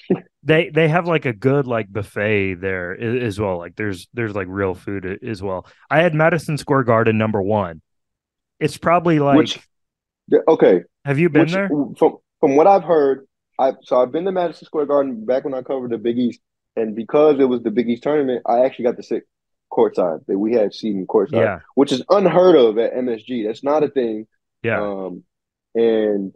they 0.42 0.70
they 0.70 0.88
have 0.88 1.06
like 1.06 1.26
a 1.26 1.32
good 1.32 1.66
like 1.66 1.92
buffet 1.92 2.54
there 2.54 2.98
as 2.98 3.38
well. 3.38 3.58
Like 3.58 3.76
there's 3.76 4.08
there's 4.14 4.34
like 4.34 4.48
real 4.50 4.74
food 4.74 5.18
as 5.22 5.42
well. 5.42 5.66
I 5.90 6.00
had 6.00 6.14
Madison 6.14 6.58
Square 6.58 6.84
Garden 6.84 7.18
number 7.18 7.40
1. 7.40 7.80
It's 8.58 8.78
probably 8.78 9.18
like 9.18 9.36
Which 9.36 9.58
okay. 10.48 10.82
have 11.04 11.18
you 11.18 11.28
been 11.28 11.42
Which 11.42 11.52
there? 11.52 11.68
from 11.68 12.16
from 12.40 12.56
what 12.56 12.66
I've 12.66 12.84
heard, 12.84 13.26
I 13.58 13.72
so 13.82 14.00
I've 14.00 14.12
been 14.12 14.24
to 14.24 14.32
Madison 14.32 14.66
Square 14.66 14.86
Garden 14.86 15.24
back 15.24 15.44
when 15.44 15.54
I 15.54 15.62
covered 15.62 15.90
the 15.90 15.98
Big 15.98 16.18
East, 16.18 16.40
and 16.76 16.94
because 16.94 17.40
it 17.40 17.44
was 17.48 17.62
the 17.62 17.70
Big 17.70 17.88
East 17.88 18.02
tournament, 18.02 18.42
I 18.46 18.64
actually 18.64 18.84
got 18.86 18.96
to 18.96 19.02
sit 19.02 19.24
courtside. 19.72 20.24
That 20.26 20.38
we 20.38 20.52
had 20.54 20.72
seating 20.74 21.06
courtside, 21.06 21.32
Yeah. 21.42 21.58
which 21.74 21.92
is 21.92 22.02
unheard 22.10 22.56
of 22.56 22.78
at 22.78 22.94
MSG. 22.94 23.46
That's 23.46 23.64
not 23.64 23.82
a 23.82 23.88
thing. 23.88 24.26
Yeah. 24.62 24.80
Um, 24.82 25.24
and 25.74 26.34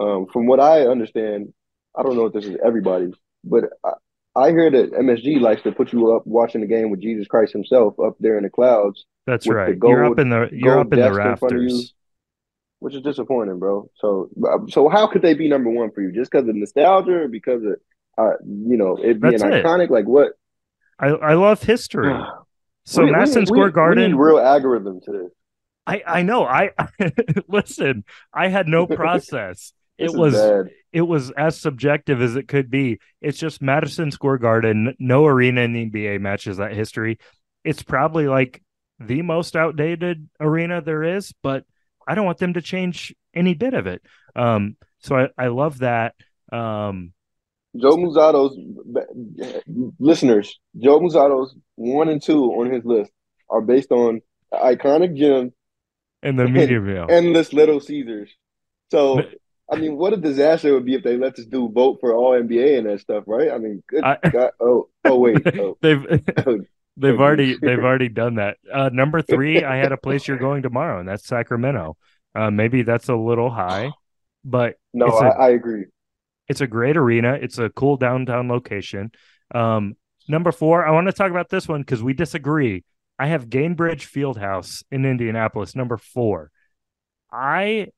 um, 0.00 0.26
from 0.32 0.46
what 0.46 0.60
I 0.60 0.86
understand, 0.86 1.52
I 1.96 2.02
don't 2.02 2.16
know 2.16 2.26
if 2.26 2.32
this 2.34 2.44
is 2.44 2.56
everybody, 2.64 3.12
but 3.44 3.64
I, 3.84 3.92
I 4.36 4.50
hear 4.50 4.70
that 4.70 4.92
MSG 4.92 5.40
likes 5.40 5.62
to 5.62 5.72
put 5.72 5.92
you 5.92 6.12
up 6.14 6.26
watching 6.26 6.60
the 6.60 6.66
game 6.66 6.90
with 6.90 7.00
Jesus 7.00 7.26
Christ 7.26 7.52
Himself 7.54 7.98
up 7.98 8.16
there 8.20 8.36
in 8.36 8.44
the 8.44 8.50
clouds, 8.50 9.06
That's 9.26 9.46
right. 9.48 9.76
you're 9.82 10.04
up 10.04 10.18
in 10.18 10.28
the 10.28 10.48
you're 10.52 10.78
up 10.78 10.92
in 10.92 10.98
the 11.00 11.08
desk 11.08 11.14
in 11.18 11.24
you. 11.24 11.28
rafters. 11.30 11.94
which 12.80 12.94
is 12.94 13.00
disappointing, 13.00 13.58
bro. 13.58 13.88
So, 13.96 14.28
so 14.68 14.90
how 14.90 15.06
could 15.06 15.22
they 15.22 15.32
be 15.32 15.48
number 15.48 15.70
one 15.70 15.90
for 15.90 16.02
you? 16.02 16.12
Just 16.12 16.30
because 16.30 16.46
of 16.46 16.54
nostalgia, 16.54 17.22
or 17.22 17.28
because 17.28 17.62
of 17.64 17.76
uh, 18.18 18.32
you 18.44 18.76
know, 18.76 18.96
it 18.96 19.20
being 19.20 19.32
That's 19.38 19.42
it. 19.42 19.64
iconic? 19.64 19.90
Like 19.90 20.06
what? 20.06 20.32
I 20.98 21.08
I 21.08 21.34
love 21.34 21.62
history. 21.62 22.14
So 22.88 23.00
We- 23.02 23.06
we 23.06 23.12
Madison 23.16 23.40
need- 23.40 23.48
Square 23.48 23.66
we- 23.66 23.72
Garden 23.72 24.02
We 24.04 24.08
need 24.10 24.14
real 24.14 24.38
algorithm 24.38 25.00
to 25.06 25.10
this. 25.12 25.30
I 25.88 26.02
I 26.06 26.22
know. 26.22 26.44
I 26.44 26.70
listen. 27.48 28.04
I 28.32 28.46
had 28.48 28.68
no 28.68 28.86
process. 28.86 29.72
it 29.98 30.12
was 30.14 30.34
bad. 30.34 30.70
it 30.92 31.00
was 31.02 31.32
as 31.32 31.58
subjective 31.60 32.22
as 32.22 32.36
it 32.36 32.46
could 32.46 32.70
be. 32.70 33.00
It's 33.20 33.38
just 33.38 33.60
Madison 33.60 34.10
Square 34.12 34.38
Garden. 34.38 34.94
No 35.00 35.26
arena 35.26 35.62
in 35.62 35.72
the 35.72 35.90
NBA 35.90 36.20
matches 36.20 36.58
that 36.58 36.74
history. 36.74 37.18
It's 37.64 37.82
probably 37.82 38.28
like 38.28 38.62
the 39.00 39.22
most 39.22 39.56
outdated 39.56 40.28
arena 40.40 40.80
there 40.80 41.02
is, 41.02 41.34
but 41.42 41.64
I 42.06 42.14
don't 42.14 42.24
want 42.26 42.38
them 42.38 42.54
to 42.54 42.62
change 42.62 43.12
any 43.34 43.54
bit 43.54 43.74
of 43.74 43.88
it. 43.88 44.00
Um, 44.36 44.76
so 45.00 45.16
I, 45.16 45.28
I 45.36 45.46
love 45.48 45.78
that. 45.78 46.14
Um, 46.52 47.12
Joe 47.80 47.96
Mussatto's 47.96 48.58
listeners, 49.98 50.58
Joe 50.78 51.00
Mussatto's 51.00 51.54
one 51.74 52.08
and 52.08 52.22
two 52.22 52.44
on 52.52 52.70
his 52.70 52.84
list 52.84 53.10
are 53.48 53.60
based 53.60 53.92
on 53.92 54.20
iconic 54.52 55.16
gym 55.16 55.52
and 56.22 56.38
the 56.38 56.48
media 56.48 56.80
mail. 56.80 57.06
Endless 57.10 57.52
Little 57.52 57.80
Caesars. 57.80 58.30
So 58.90 59.22
I 59.70 59.76
mean, 59.76 59.96
what 59.96 60.12
a 60.12 60.16
disaster 60.16 60.68
it 60.68 60.72
would 60.72 60.84
be 60.84 60.94
if 60.94 61.02
they 61.02 61.16
let 61.16 61.36
this 61.36 61.46
dude 61.46 61.72
vote 61.72 61.98
for 62.00 62.14
all 62.14 62.32
NBA 62.32 62.78
and 62.78 62.88
that 62.88 63.00
stuff, 63.00 63.24
right? 63.26 63.50
I 63.50 63.58
mean, 63.58 63.82
good 63.88 64.04
I, 64.04 64.16
God. 64.30 64.50
Oh, 64.60 64.88
oh 65.04 65.18
wait. 65.18 65.42
Oh. 65.58 65.76
they've 65.80 66.02
they've 66.96 67.20
already 67.20 67.56
they've 67.60 67.78
already 67.78 68.08
done 68.08 68.36
that. 68.36 68.58
Uh, 68.72 68.90
number 68.92 69.22
three, 69.22 69.64
I 69.64 69.76
had 69.76 69.92
a 69.92 69.96
place 69.96 70.28
you're 70.28 70.38
going 70.38 70.62
tomorrow, 70.62 71.00
and 71.00 71.08
that's 71.08 71.26
Sacramento. 71.26 71.96
Uh, 72.34 72.50
maybe 72.50 72.82
that's 72.82 73.08
a 73.08 73.16
little 73.16 73.50
high, 73.50 73.90
but 74.44 74.76
no, 74.92 75.06
I, 75.06 75.26
a, 75.26 75.30
I 75.30 75.48
agree. 75.50 75.86
It's 76.48 76.60
a 76.60 76.66
great 76.66 76.96
arena. 76.96 77.38
It's 77.40 77.58
a 77.58 77.70
cool 77.70 77.96
downtown 77.96 78.48
location. 78.48 79.10
Um, 79.54 79.94
number 80.28 80.52
four, 80.52 80.86
I 80.86 80.90
want 80.92 81.06
to 81.06 81.12
talk 81.12 81.30
about 81.30 81.48
this 81.48 81.68
one 81.68 81.80
because 81.80 82.02
we 82.02 82.12
disagree. 82.12 82.84
I 83.18 83.28
have 83.28 83.48
Gainbridge 83.48 84.02
Fieldhouse 84.02 84.84
in 84.90 85.04
Indianapolis, 85.04 85.74
number 85.74 85.96
four. 85.96 86.50
I 87.32 87.88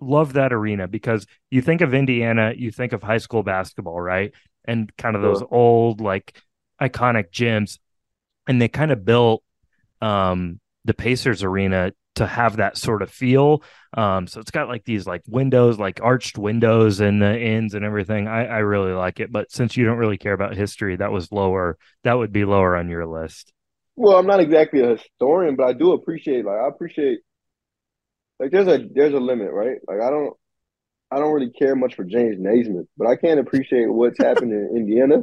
love 0.00 0.34
that 0.34 0.52
arena 0.52 0.88
because 0.88 1.26
you 1.50 1.60
think 1.60 1.80
of 1.80 1.94
Indiana, 1.94 2.52
you 2.56 2.70
think 2.70 2.92
of 2.92 3.02
high 3.02 3.18
school 3.18 3.42
basketball, 3.42 4.00
right? 4.00 4.32
And 4.64 4.94
kind 4.96 5.16
of 5.16 5.22
those 5.22 5.42
old, 5.50 6.00
like 6.00 6.40
iconic 6.80 7.30
gyms. 7.30 7.78
And 8.46 8.60
they 8.60 8.68
kind 8.68 8.90
of 8.90 9.04
built 9.04 9.42
um, 10.00 10.60
the 10.84 10.94
Pacers 10.94 11.42
arena 11.42 11.92
to 12.18 12.26
have 12.26 12.56
that 12.56 12.76
sort 12.76 13.02
of 13.02 13.10
feel. 13.10 13.62
Um, 13.94 14.26
so 14.26 14.40
it's 14.40 14.50
got 14.50 14.68
like 14.68 14.84
these 14.84 15.06
like 15.06 15.22
windows, 15.26 15.78
like 15.78 16.00
arched 16.02 16.38
windows 16.38 17.00
in 17.00 17.18
the 17.18 17.26
ends 17.26 17.74
and 17.74 17.84
everything. 17.84 18.28
I, 18.28 18.46
I 18.46 18.58
really 18.58 18.92
like 18.92 19.20
it. 19.20 19.32
But 19.32 19.50
since 19.50 19.76
you 19.76 19.84
don't 19.84 19.98
really 19.98 20.18
care 20.18 20.34
about 20.34 20.54
history, 20.54 20.96
that 20.96 21.12
was 21.12 21.32
lower. 21.32 21.78
That 22.04 22.14
would 22.14 22.32
be 22.32 22.44
lower 22.44 22.76
on 22.76 22.88
your 22.88 23.06
list. 23.06 23.52
Well, 23.96 24.16
I'm 24.16 24.26
not 24.26 24.40
exactly 24.40 24.80
a 24.80 24.96
historian, 24.96 25.56
but 25.56 25.66
I 25.66 25.72
do 25.72 25.92
appreciate 25.92 26.44
like 26.44 26.60
I 26.60 26.68
appreciate 26.68 27.18
like 28.38 28.52
there's 28.52 28.68
a 28.68 28.86
there's 28.94 29.14
a 29.14 29.18
limit, 29.18 29.50
right? 29.50 29.78
Like 29.88 30.00
I 30.00 30.10
don't 30.10 30.34
I 31.10 31.18
don't 31.18 31.32
really 31.32 31.50
care 31.50 31.74
much 31.74 31.94
for 31.94 32.04
James 32.04 32.36
Naismith, 32.38 32.86
but 32.96 33.08
I 33.08 33.16
can 33.16 33.38
appreciate 33.38 33.86
what's 33.86 34.18
happened 34.18 34.52
in 34.52 34.72
Indiana. 34.76 35.22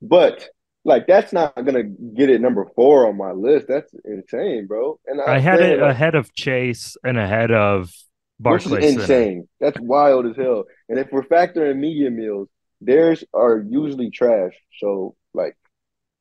But 0.00 0.48
like 0.84 1.06
that's 1.06 1.32
not 1.32 1.54
gonna 1.56 1.82
get 1.82 2.30
it 2.30 2.40
number 2.40 2.66
four 2.74 3.08
on 3.08 3.16
my 3.16 3.32
list. 3.32 3.66
That's 3.68 3.92
insane, 4.04 4.66
bro. 4.66 4.98
And 5.06 5.20
I, 5.20 5.36
I 5.36 5.38
had 5.38 5.60
it 5.60 5.80
like, 5.80 5.90
ahead 5.90 6.14
of 6.14 6.32
Chase 6.34 6.96
and 7.04 7.18
ahead 7.18 7.50
of 7.50 7.92
Barclays. 8.38 8.70
Which 8.70 8.84
is 8.84 8.94
insane. 8.96 9.48
That's 9.60 9.78
wild 9.80 10.26
as 10.26 10.36
hell. 10.36 10.64
And 10.88 10.98
if 10.98 11.08
we're 11.10 11.24
factoring 11.24 11.76
media 11.76 12.10
meals, 12.10 12.48
theirs 12.80 13.24
are 13.34 13.64
usually 13.68 14.10
trash. 14.10 14.52
So 14.78 15.16
like, 15.34 15.56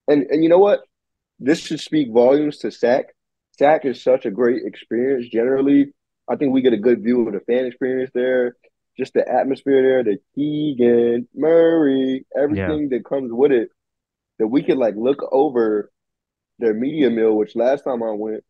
and 0.07 0.23
and 0.23 0.43
you 0.43 0.49
know 0.49 0.59
what? 0.59 0.81
This 1.39 1.59
should 1.59 1.79
speak 1.79 2.11
volumes 2.11 2.57
to 2.59 2.71
SAC. 2.71 3.05
SAC 3.59 3.85
is 3.85 4.01
such 4.01 4.25
a 4.25 4.31
great 4.31 4.63
experience. 4.65 5.29
Generally, 5.29 5.93
I 6.27 6.35
think 6.35 6.51
we 6.51 6.61
get 6.61 6.73
a 6.73 6.77
good 6.77 7.03
view 7.03 7.27
of 7.27 7.33
the 7.33 7.39
fan 7.41 7.65
experience 7.65 8.11
there. 8.13 8.55
Just 8.97 9.13
the 9.13 9.27
atmosphere 9.31 9.83
there, 9.83 10.03
the 10.03 10.17
Keegan 10.33 11.27
Murray, 11.35 12.25
everything 12.35 12.89
yeah. 12.89 12.97
that 12.97 13.05
comes 13.05 13.31
with 13.31 13.51
it 13.51 13.69
that 14.39 14.47
we 14.47 14.63
could 14.63 14.77
like 14.77 14.95
look 14.95 15.19
over 15.31 15.91
their 16.59 16.73
media 16.73 17.09
meal, 17.09 17.33
which 17.33 17.55
last 17.55 17.83
time 17.83 18.03
I 18.03 18.11
went, 18.11 18.43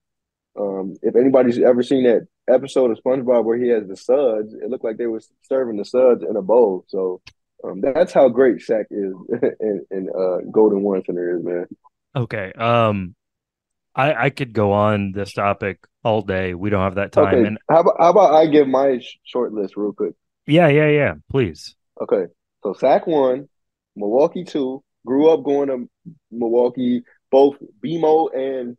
um, 0.60 0.96
if 1.02 1.16
anybody's 1.16 1.60
ever 1.60 1.84
seen 1.84 2.04
that 2.04 2.28
episode 2.50 2.92
of 2.92 2.98
SpongeBob 3.04 3.44
where 3.44 3.58
he 3.58 3.70
has 3.70 3.88
the 3.88 3.96
suds, 3.96 4.54
it 4.54 4.70
looked 4.70 4.84
like 4.84 4.98
they 4.98 5.08
were 5.08 5.22
serving 5.44 5.78
the 5.78 5.86
suds 5.86 6.24
in 6.28 6.36
a 6.36 6.42
bowl. 6.42 6.86
So 6.88 7.22
um, 7.64 7.82
that's 7.82 8.14
how 8.14 8.30
great 8.30 8.62
SAC 8.62 8.88
is 8.90 9.14
and, 9.92 10.10
uh, 10.10 10.38
Golden 10.52 10.82
One 10.82 11.04
Center 11.06 11.38
is, 11.38 11.44
man. 11.44 11.66
Okay. 12.16 12.52
Um, 12.54 13.16
I 13.96 14.26
I 14.26 14.30
could 14.30 14.54
go 14.54 14.72
on 14.72 15.12
this 15.12 15.34
topic 15.34 15.80
all 16.04 16.22
day. 16.22 16.54
We 16.54 16.70
don't 16.70 16.84
have 16.84 16.96
that 16.96 17.12
time. 17.12 17.36
Okay. 17.36 17.48
And 17.48 17.58
how 17.70 17.82
about, 17.82 17.96
how 18.00 18.10
about 18.10 18.34
I 18.34 18.46
give 18.46 18.68
my 18.68 19.02
short 19.24 19.54
list 19.54 19.76
real 19.76 19.94
quick? 19.94 20.14
Yeah, 20.46 20.68
yeah, 20.68 20.88
yeah. 20.88 21.14
Please. 21.30 21.76
Okay. 22.00 22.32
So 22.64 22.74
SAC 22.74 23.08
one, 23.08 23.50
Milwaukee 23.96 24.44
two, 24.44 24.84
Grew 25.08 25.30
up 25.30 25.44
going 25.44 25.70
to 25.70 25.90
Milwaukee, 26.32 27.04
both 27.32 27.56
BMO 27.84 28.30
and 28.36 28.78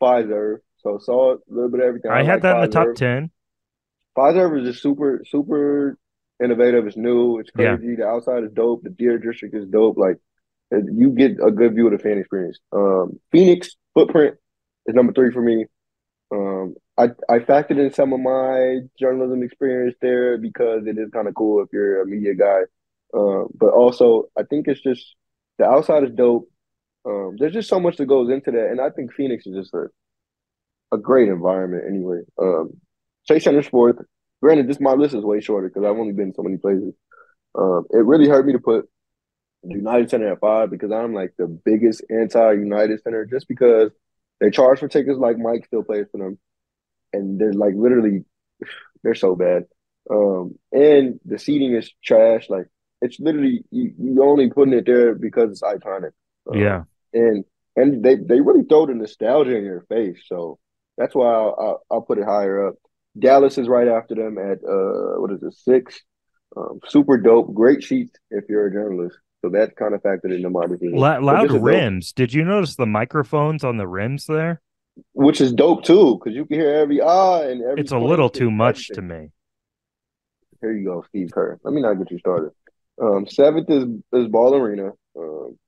Fiserv. 0.00 0.58
So 0.78 0.98
saw 0.98 1.34
a 1.34 1.38
little 1.48 1.68
bit 1.68 1.80
of 1.80 1.86
everything. 1.86 2.12
I, 2.12 2.20
I 2.20 2.22
had 2.22 2.34
like 2.34 2.42
that 2.42 2.56
in 2.56 2.60
the 2.62 2.68
top 2.68 2.94
ten. 2.94 3.30
Fiserv 4.16 4.60
is 4.60 4.68
just 4.68 4.82
super, 4.82 5.24
super 5.26 5.98
innovative. 6.42 6.86
It's 6.86 6.96
new. 6.96 7.40
It's 7.40 7.50
crazy. 7.50 7.88
Yeah. 7.88 7.96
The 7.96 8.06
outside 8.06 8.44
is 8.44 8.52
dope. 8.52 8.84
The 8.84 8.90
Deer 8.90 9.18
District 9.18 9.52
is 9.52 9.66
dope. 9.66 9.98
Like 9.98 10.18
you 10.70 11.10
get 11.10 11.32
a 11.44 11.50
good 11.50 11.74
view 11.74 11.86
of 11.86 11.92
the 11.92 11.98
fan 11.98 12.18
experience. 12.18 12.60
Um, 12.72 13.18
Phoenix 13.32 13.70
footprint 13.94 14.36
is 14.86 14.94
number 14.94 15.12
three 15.12 15.32
for 15.32 15.42
me. 15.42 15.66
Um, 16.30 16.76
I 16.96 17.06
I 17.28 17.40
factored 17.40 17.84
in 17.84 17.92
some 17.92 18.12
of 18.12 18.20
my 18.20 18.78
journalism 18.96 19.42
experience 19.42 19.96
there 20.00 20.38
because 20.38 20.86
it 20.86 20.98
is 20.98 21.10
kind 21.12 21.26
of 21.26 21.34
cool 21.34 21.62
if 21.62 21.68
you're 21.72 22.02
a 22.02 22.06
media 22.06 22.34
guy. 22.34 22.60
Uh, 23.12 23.44
but 23.58 23.72
also, 23.72 24.26
I 24.38 24.44
think 24.44 24.68
it's 24.68 24.80
just 24.80 25.16
the 25.58 25.64
outside 25.64 26.04
is 26.04 26.10
dope. 26.10 26.48
Um, 27.06 27.36
there's 27.38 27.52
just 27.52 27.68
so 27.68 27.80
much 27.80 27.96
that 27.98 28.06
goes 28.06 28.30
into 28.30 28.50
that, 28.52 28.68
and 28.70 28.80
I 28.80 28.90
think 28.90 29.12
Phoenix 29.12 29.46
is 29.46 29.54
just 29.54 29.74
a 29.74 29.86
a 30.92 30.98
great 30.98 31.28
environment 31.28 31.84
anyway. 31.88 32.20
Um, 32.40 32.80
Chase 33.26 33.44
Center's 33.44 33.66
fourth. 33.66 33.96
Granted, 34.42 34.68
this 34.68 34.80
my 34.80 34.92
list 34.92 35.14
is 35.14 35.24
way 35.24 35.40
shorter 35.40 35.68
because 35.68 35.84
I've 35.84 35.98
only 35.98 36.12
been 36.12 36.34
so 36.34 36.42
many 36.42 36.56
places. 36.56 36.94
Um, 37.54 37.84
it 37.90 38.04
really 38.04 38.28
hurt 38.28 38.46
me 38.46 38.52
to 38.52 38.58
put 38.58 38.88
United 39.64 40.10
Center 40.10 40.32
at 40.32 40.40
five 40.40 40.70
because 40.70 40.92
I'm 40.92 41.14
like 41.14 41.34
the 41.38 41.46
biggest 41.46 42.04
anti-United 42.10 43.02
Center 43.02 43.24
just 43.24 43.48
because 43.48 43.90
they 44.40 44.50
charge 44.50 44.80
for 44.80 44.88
tickets 44.88 45.18
like 45.18 45.38
Mike 45.38 45.64
still 45.66 45.82
plays 45.82 46.06
for 46.12 46.18
them, 46.18 46.38
and 47.12 47.40
they're 47.40 47.52
like 47.52 47.74
literally 47.76 48.24
they're 49.02 49.14
so 49.14 49.34
bad. 49.34 49.64
Um, 50.10 50.58
and 50.72 51.18
the 51.24 51.38
seating 51.38 51.74
is 51.74 51.90
trash. 52.04 52.50
Like 52.50 52.66
it's 53.04 53.20
literally 53.20 53.64
you, 53.70 53.92
you 53.98 54.22
only 54.24 54.48
putting 54.50 54.74
it 54.74 54.86
there 54.86 55.14
because 55.14 55.50
it's 55.50 55.62
iconic. 55.62 56.12
Um, 56.50 56.58
yeah, 56.58 56.82
and 57.12 57.44
and 57.76 58.02
they 58.02 58.16
they 58.16 58.40
really 58.40 58.64
throw 58.64 58.86
the 58.86 58.94
nostalgia 58.94 59.56
in 59.56 59.64
your 59.64 59.82
face. 59.88 60.22
So 60.26 60.58
that's 60.96 61.14
why 61.14 61.26
I'll, 61.26 61.56
I'll, 61.58 61.82
I'll 61.90 62.02
put 62.02 62.18
it 62.18 62.24
higher 62.24 62.68
up. 62.68 62.74
Dallas 63.18 63.58
is 63.58 63.68
right 63.68 63.88
after 63.88 64.14
them 64.14 64.38
at 64.38 64.58
uh 64.64 65.20
what 65.20 65.32
is 65.32 65.42
it 65.42 65.54
six? 65.54 66.00
Um, 66.56 66.80
super 66.86 67.16
dope, 67.18 67.52
great 67.52 67.82
sheets 67.82 68.12
if 68.30 68.44
you're 68.48 68.66
a 68.66 68.72
journalist. 68.72 69.18
So 69.42 69.50
that 69.50 69.76
kind 69.76 69.94
of 69.94 70.02
factored 70.02 70.34
into 70.34 70.48
my 70.48 70.66
decision. 70.66 70.96
La- 70.96 71.18
loud 71.18 71.50
rims. 71.50 72.12
Dope. 72.12 72.16
Did 72.16 72.32
you 72.32 72.44
notice 72.44 72.76
the 72.76 72.86
microphones 72.86 73.62
on 73.62 73.76
the 73.76 73.86
rims 73.86 74.24
there? 74.26 74.62
Which 75.12 75.40
is 75.40 75.52
dope 75.52 75.84
too, 75.84 76.18
because 76.18 76.34
you 76.34 76.46
can 76.46 76.60
hear 76.60 76.74
every 76.74 77.00
ah 77.00 77.42
and 77.42 77.60
every. 77.62 77.82
It's 77.82 77.92
a 77.92 77.98
little 77.98 78.30
too 78.30 78.50
much 78.50 78.90
everything. 78.90 79.08
to 79.08 79.14
me. 79.14 79.30
Here 80.60 80.72
you 80.72 80.84
go, 80.86 81.04
Steve 81.08 81.30
Kerr. 81.30 81.58
Let 81.62 81.74
me 81.74 81.82
not 81.82 81.94
get 81.94 82.10
you 82.10 82.18
started. 82.18 82.52
Um, 83.00 83.26
seventh 83.26 83.70
is 83.70 83.84
is 84.12 84.28
Ball 84.28 84.54
Arena. 84.54 84.90
Um, 85.18 85.58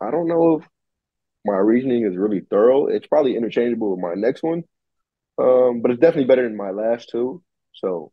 I 0.00 0.10
don't 0.10 0.28
know 0.28 0.58
if 0.58 0.68
my 1.44 1.56
reasoning 1.56 2.04
is 2.04 2.16
really 2.16 2.40
thorough. 2.40 2.86
It's 2.86 3.06
probably 3.06 3.36
interchangeable 3.36 3.90
with 3.90 4.00
my 4.00 4.14
next 4.14 4.42
one, 4.42 4.64
um, 5.38 5.80
but 5.82 5.90
it's 5.90 6.00
definitely 6.00 6.26
better 6.26 6.42
than 6.42 6.56
my 6.56 6.70
last 6.70 7.08
two. 7.10 7.42
So 7.74 8.12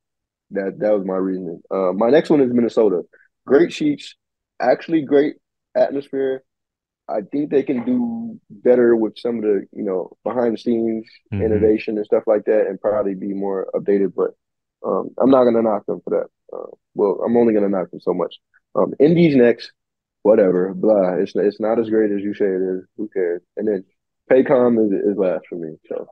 that 0.51 0.79
that 0.79 0.91
was 0.91 1.05
my 1.05 1.15
reasoning. 1.15 1.61
Uh, 1.71 1.91
my 1.93 2.09
next 2.09 2.29
one 2.29 2.41
is 2.41 2.53
Minnesota. 2.53 3.01
Great 3.45 3.73
sheets, 3.73 4.15
actually 4.61 5.01
great 5.01 5.35
atmosphere. 5.75 6.43
I 7.07 7.21
think 7.31 7.51
they 7.51 7.61
can 7.61 7.85
do 7.85 8.39
better 8.49 8.95
with 8.95 9.17
some 9.17 9.37
of 9.37 9.43
the 9.43 9.67
you 9.71 9.83
know 9.83 10.15
behind 10.23 10.53
the 10.53 10.57
scenes 10.57 11.05
mm-hmm. 11.33 11.43
innovation 11.43 11.97
and 11.97 12.05
stuff 12.05 12.23
like 12.27 12.45
that, 12.45 12.67
and 12.67 12.79
probably 12.79 13.15
be 13.15 13.33
more 13.33 13.67
updated. 13.75 14.13
But 14.15 14.31
um, 14.85 15.09
I'm 15.19 15.29
not 15.29 15.43
gonna 15.45 15.61
knock 15.61 15.85
them 15.85 16.01
for 16.03 16.11
that. 16.11 16.55
Uh, 16.55 16.71
well, 16.93 17.21
I'm 17.25 17.35
only 17.35 17.53
gonna 17.53 17.69
knock 17.69 17.91
them 17.91 17.99
so 17.99 18.13
much. 18.13 18.35
Um, 18.75 18.93
Indies 18.99 19.35
next, 19.35 19.71
whatever, 20.23 20.73
blah. 20.73 21.15
It's 21.15 21.33
it's 21.35 21.59
not 21.59 21.79
as 21.79 21.89
great 21.89 22.11
as 22.11 22.21
you 22.21 22.33
say 22.33 22.45
it 22.45 22.61
is. 22.61 22.85
Who 22.97 23.09
cares? 23.09 23.41
And 23.57 23.67
then 23.67 23.83
Paycom 24.31 24.85
is 24.85 24.91
is 24.91 25.17
last 25.17 25.45
for 25.49 25.55
me. 25.55 25.77
So 25.87 26.07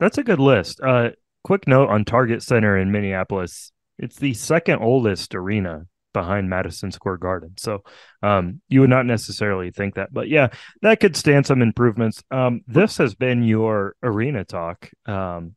that's 0.00 0.18
a 0.18 0.24
good 0.24 0.40
list. 0.40 0.80
Uh, 0.80 1.10
quick 1.44 1.66
note 1.66 1.88
on 1.88 2.04
Target 2.04 2.42
Center 2.42 2.76
in 2.76 2.92
Minneapolis. 2.92 3.72
It's 3.98 4.16
the 4.16 4.34
second 4.34 4.80
oldest 4.80 5.34
arena 5.34 5.86
behind 6.12 6.48
Madison 6.48 6.90
Square 6.90 7.18
Garden. 7.18 7.54
So 7.58 7.82
um, 8.22 8.60
you 8.68 8.80
would 8.80 8.90
not 8.90 9.06
necessarily 9.06 9.70
think 9.70 9.94
that, 9.94 10.12
but 10.12 10.28
yeah, 10.28 10.48
that 10.82 11.00
could 11.00 11.16
stand 11.16 11.46
some 11.46 11.62
improvements. 11.62 12.22
Um, 12.30 12.62
this 12.66 12.96
has 12.98 13.14
been 13.14 13.42
your 13.42 13.94
arena 14.02 14.44
talk. 14.44 14.88
Um, 15.06 15.54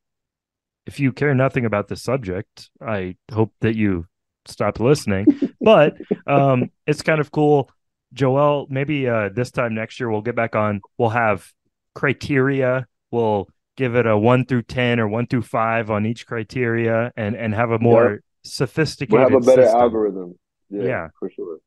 if 0.85 0.99
you 0.99 1.11
care 1.11 1.33
nothing 1.35 1.65
about 1.65 1.87
the 1.87 1.95
subject, 1.95 2.69
I 2.81 3.15
hope 3.31 3.53
that 3.61 3.75
you 3.75 4.05
stop 4.45 4.79
listening. 4.79 5.25
but 5.61 5.95
um, 6.27 6.69
it's 6.87 7.01
kind 7.01 7.19
of 7.21 7.31
cool. 7.31 7.69
Joel, 8.13 8.67
maybe 8.69 9.07
uh, 9.07 9.29
this 9.33 9.51
time 9.51 9.73
next 9.75 9.99
year 9.99 10.09
we'll 10.09 10.21
get 10.21 10.35
back 10.35 10.55
on. 10.55 10.81
We'll 10.97 11.09
have 11.09 11.51
criteria. 11.95 12.85
We'll 13.11 13.47
give 13.77 13.95
it 13.95 14.05
a 14.05 14.17
one 14.17 14.45
through 14.45 14.63
ten 14.63 14.99
or 14.99 15.07
one 15.07 15.27
through 15.27 15.43
five 15.43 15.89
on 15.89 16.05
each 16.05 16.25
criteria, 16.27 17.11
and 17.15 17.35
and 17.35 17.53
have 17.53 17.71
a 17.71 17.79
more 17.79 18.11
Yep. 18.13 18.19
sophisticated. 18.43 19.13
We'll 19.13 19.29
have 19.29 19.43
a 19.43 19.45
better 19.45 19.63
system. 19.63 19.81
algorithm. 19.81 20.35
Yeah, 20.69 20.83
Yeah. 20.83 21.07
for 21.19 21.29
sure. 21.29 21.57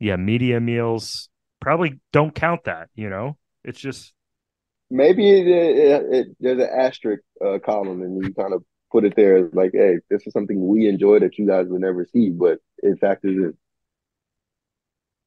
Yeah, 0.00 0.16
media 0.16 0.60
meals 0.60 1.28
probably 1.60 2.00
don't 2.12 2.34
count 2.34 2.64
that. 2.64 2.88
You 2.94 3.08
know, 3.08 3.36
it's 3.64 3.80
just 3.80 4.12
Maybe 4.90 5.30
it, 5.30 5.46
it, 5.46 6.02
it, 6.12 6.26
there's 6.40 6.58
an 6.58 6.68
asterisk 6.70 7.22
uh, 7.44 7.58
column, 7.64 8.02
and 8.02 8.22
you 8.22 8.32
kind 8.34 8.52
of 8.52 8.62
put 8.92 9.04
it 9.04 9.16
there 9.16 9.48
like, 9.52 9.72
hey, 9.72 9.98
this 10.08 10.26
is 10.26 10.32
something 10.32 10.66
we 10.66 10.88
enjoy 10.88 11.18
that 11.18 11.36
you 11.36 11.46
guys 11.46 11.66
would 11.68 11.80
never 11.80 12.06
see, 12.12 12.30
but 12.30 12.58
it 12.78 12.98
factors 13.00 13.36
in. 13.36 13.54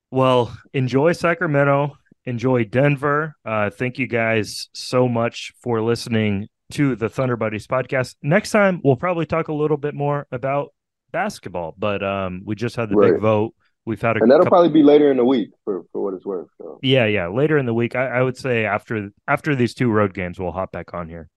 Well, 0.10 0.58
enjoy 0.74 1.12
Sacramento, 1.12 1.98
enjoy 2.24 2.64
Denver. 2.64 3.36
Uh, 3.44 3.70
thank 3.70 4.00
you 4.00 4.08
guys 4.08 4.70
so 4.74 5.10
much 5.10 5.52
for 5.62 5.82
listening 5.82 6.48
to 6.72 6.96
the 6.96 7.10
Thunder 7.10 7.36
Buddies 7.36 7.68
podcast. 7.68 8.16
Next 8.22 8.52
time, 8.52 8.80
we'll 8.84 8.96
probably 8.96 9.26
talk 9.26 9.50
a 9.50 9.54
little 9.54 9.78
bit 9.78 9.94
more 9.94 10.28
about 10.32 10.70
basketball, 11.12 11.76
but 11.78 12.04
um, 12.04 12.44
we 12.46 12.56
just 12.56 12.76
had 12.76 12.90
the 12.90 12.96
big 12.96 13.20
vote. 13.20 13.54
We've 13.88 14.02
had 14.02 14.18
a 14.18 14.22
And 14.22 14.30
that'll 14.30 14.44
couple- 14.44 14.58
probably 14.58 14.74
be 14.74 14.84
later 14.84 15.10
in 15.10 15.16
the 15.18 15.24
week 15.26 15.52
for, 15.64 15.84
for 15.94 16.04
what 16.04 16.14
it's 16.14 16.26
worth. 16.26 16.50
So 16.58 16.78
yeah, 16.84 17.06
yeah, 17.06 17.28
later 17.30 17.58
in 17.58 17.66
the 17.66 17.74
week. 17.74 17.96
I, 17.96 18.20
I 18.20 18.22
would 18.22 18.36
say 18.36 18.66
after 18.66 19.12
after 19.30 19.56
these 19.56 19.74
two 19.74 19.90
road 19.90 20.14
games, 20.14 20.38
we'll 20.40 20.52
hop 20.52 20.72
back 20.74 20.94
on 20.94 21.08
here. 21.08 21.30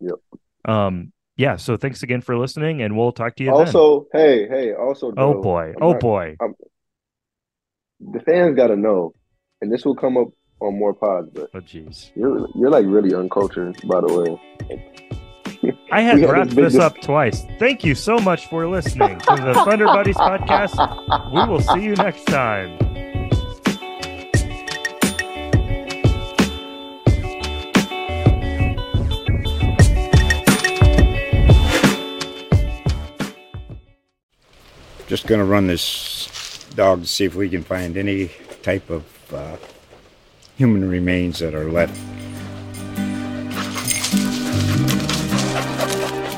Yep. 0.00 0.14
Um. 0.64 1.12
Yeah. 1.36 1.56
So 1.56 1.76
thanks 1.76 2.02
again 2.02 2.22
for 2.22 2.38
listening, 2.38 2.80
and 2.82 2.96
we'll 2.96 3.12
talk 3.12 3.36
to 3.36 3.44
you 3.44 3.50
then. 3.50 3.60
also, 3.60 4.06
hey, 4.14 4.48
hey, 4.48 4.72
also, 4.72 5.12
Oh 5.18 5.42
boy. 5.42 5.68
I'm 5.76 5.82
Oh 5.82 5.92
not- 5.92 6.00
boy. 6.00 6.36
the 8.00 8.20
fans 8.20 8.56
got 8.56 8.68
to 8.68 8.76
know, 8.76 9.12
and 9.60 9.70
this 9.70 9.84
will 9.84 9.94
come 9.96 10.16
up 10.16 10.28
on 10.60 10.78
more 10.78 10.94
pods, 10.94 11.28
but 11.34 11.50
Oh 11.54 11.60
jeez. 11.60 12.10
you're 12.16 12.48
you're 12.54 12.70
like 12.70 12.86
really 12.86 13.14
uncultured, 13.14 13.76
by 13.86 14.00
the 14.00 14.08
way. 14.70 15.17
I 15.90 16.02
had 16.02 16.20
wrapped 16.20 16.50
this 16.50 16.54
big 16.54 16.64
dis- 16.72 16.76
up 16.80 17.00
twice. 17.00 17.44
Thank 17.58 17.84
you 17.84 17.94
so 17.94 18.18
much 18.18 18.46
for 18.46 18.66
listening 18.68 19.18
to 19.20 19.36
the 19.36 19.54
Thunder 19.64 19.86
Buddies 19.86 20.16
podcast. 20.16 21.32
We 21.32 21.52
will 21.52 21.60
see 21.60 21.82
you 21.82 21.94
next 21.94 22.24
time. 22.26 22.78
Just 35.06 35.26
gonna 35.26 35.44
run 35.44 35.66
this 35.66 36.66
dog 36.74 37.00
to 37.00 37.06
see 37.06 37.24
if 37.24 37.34
we 37.34 37.48
can 37.48 37.64
find 37.64 37.96
any 37.96 38.30
type 38.62 38.90
of 38.90 39.04
uh, 39.32 39.56
human 40.56 40.88
remains 40.88 41.38
that 41.38 41.54
are 41.54 41.70
left. 41.70 41.98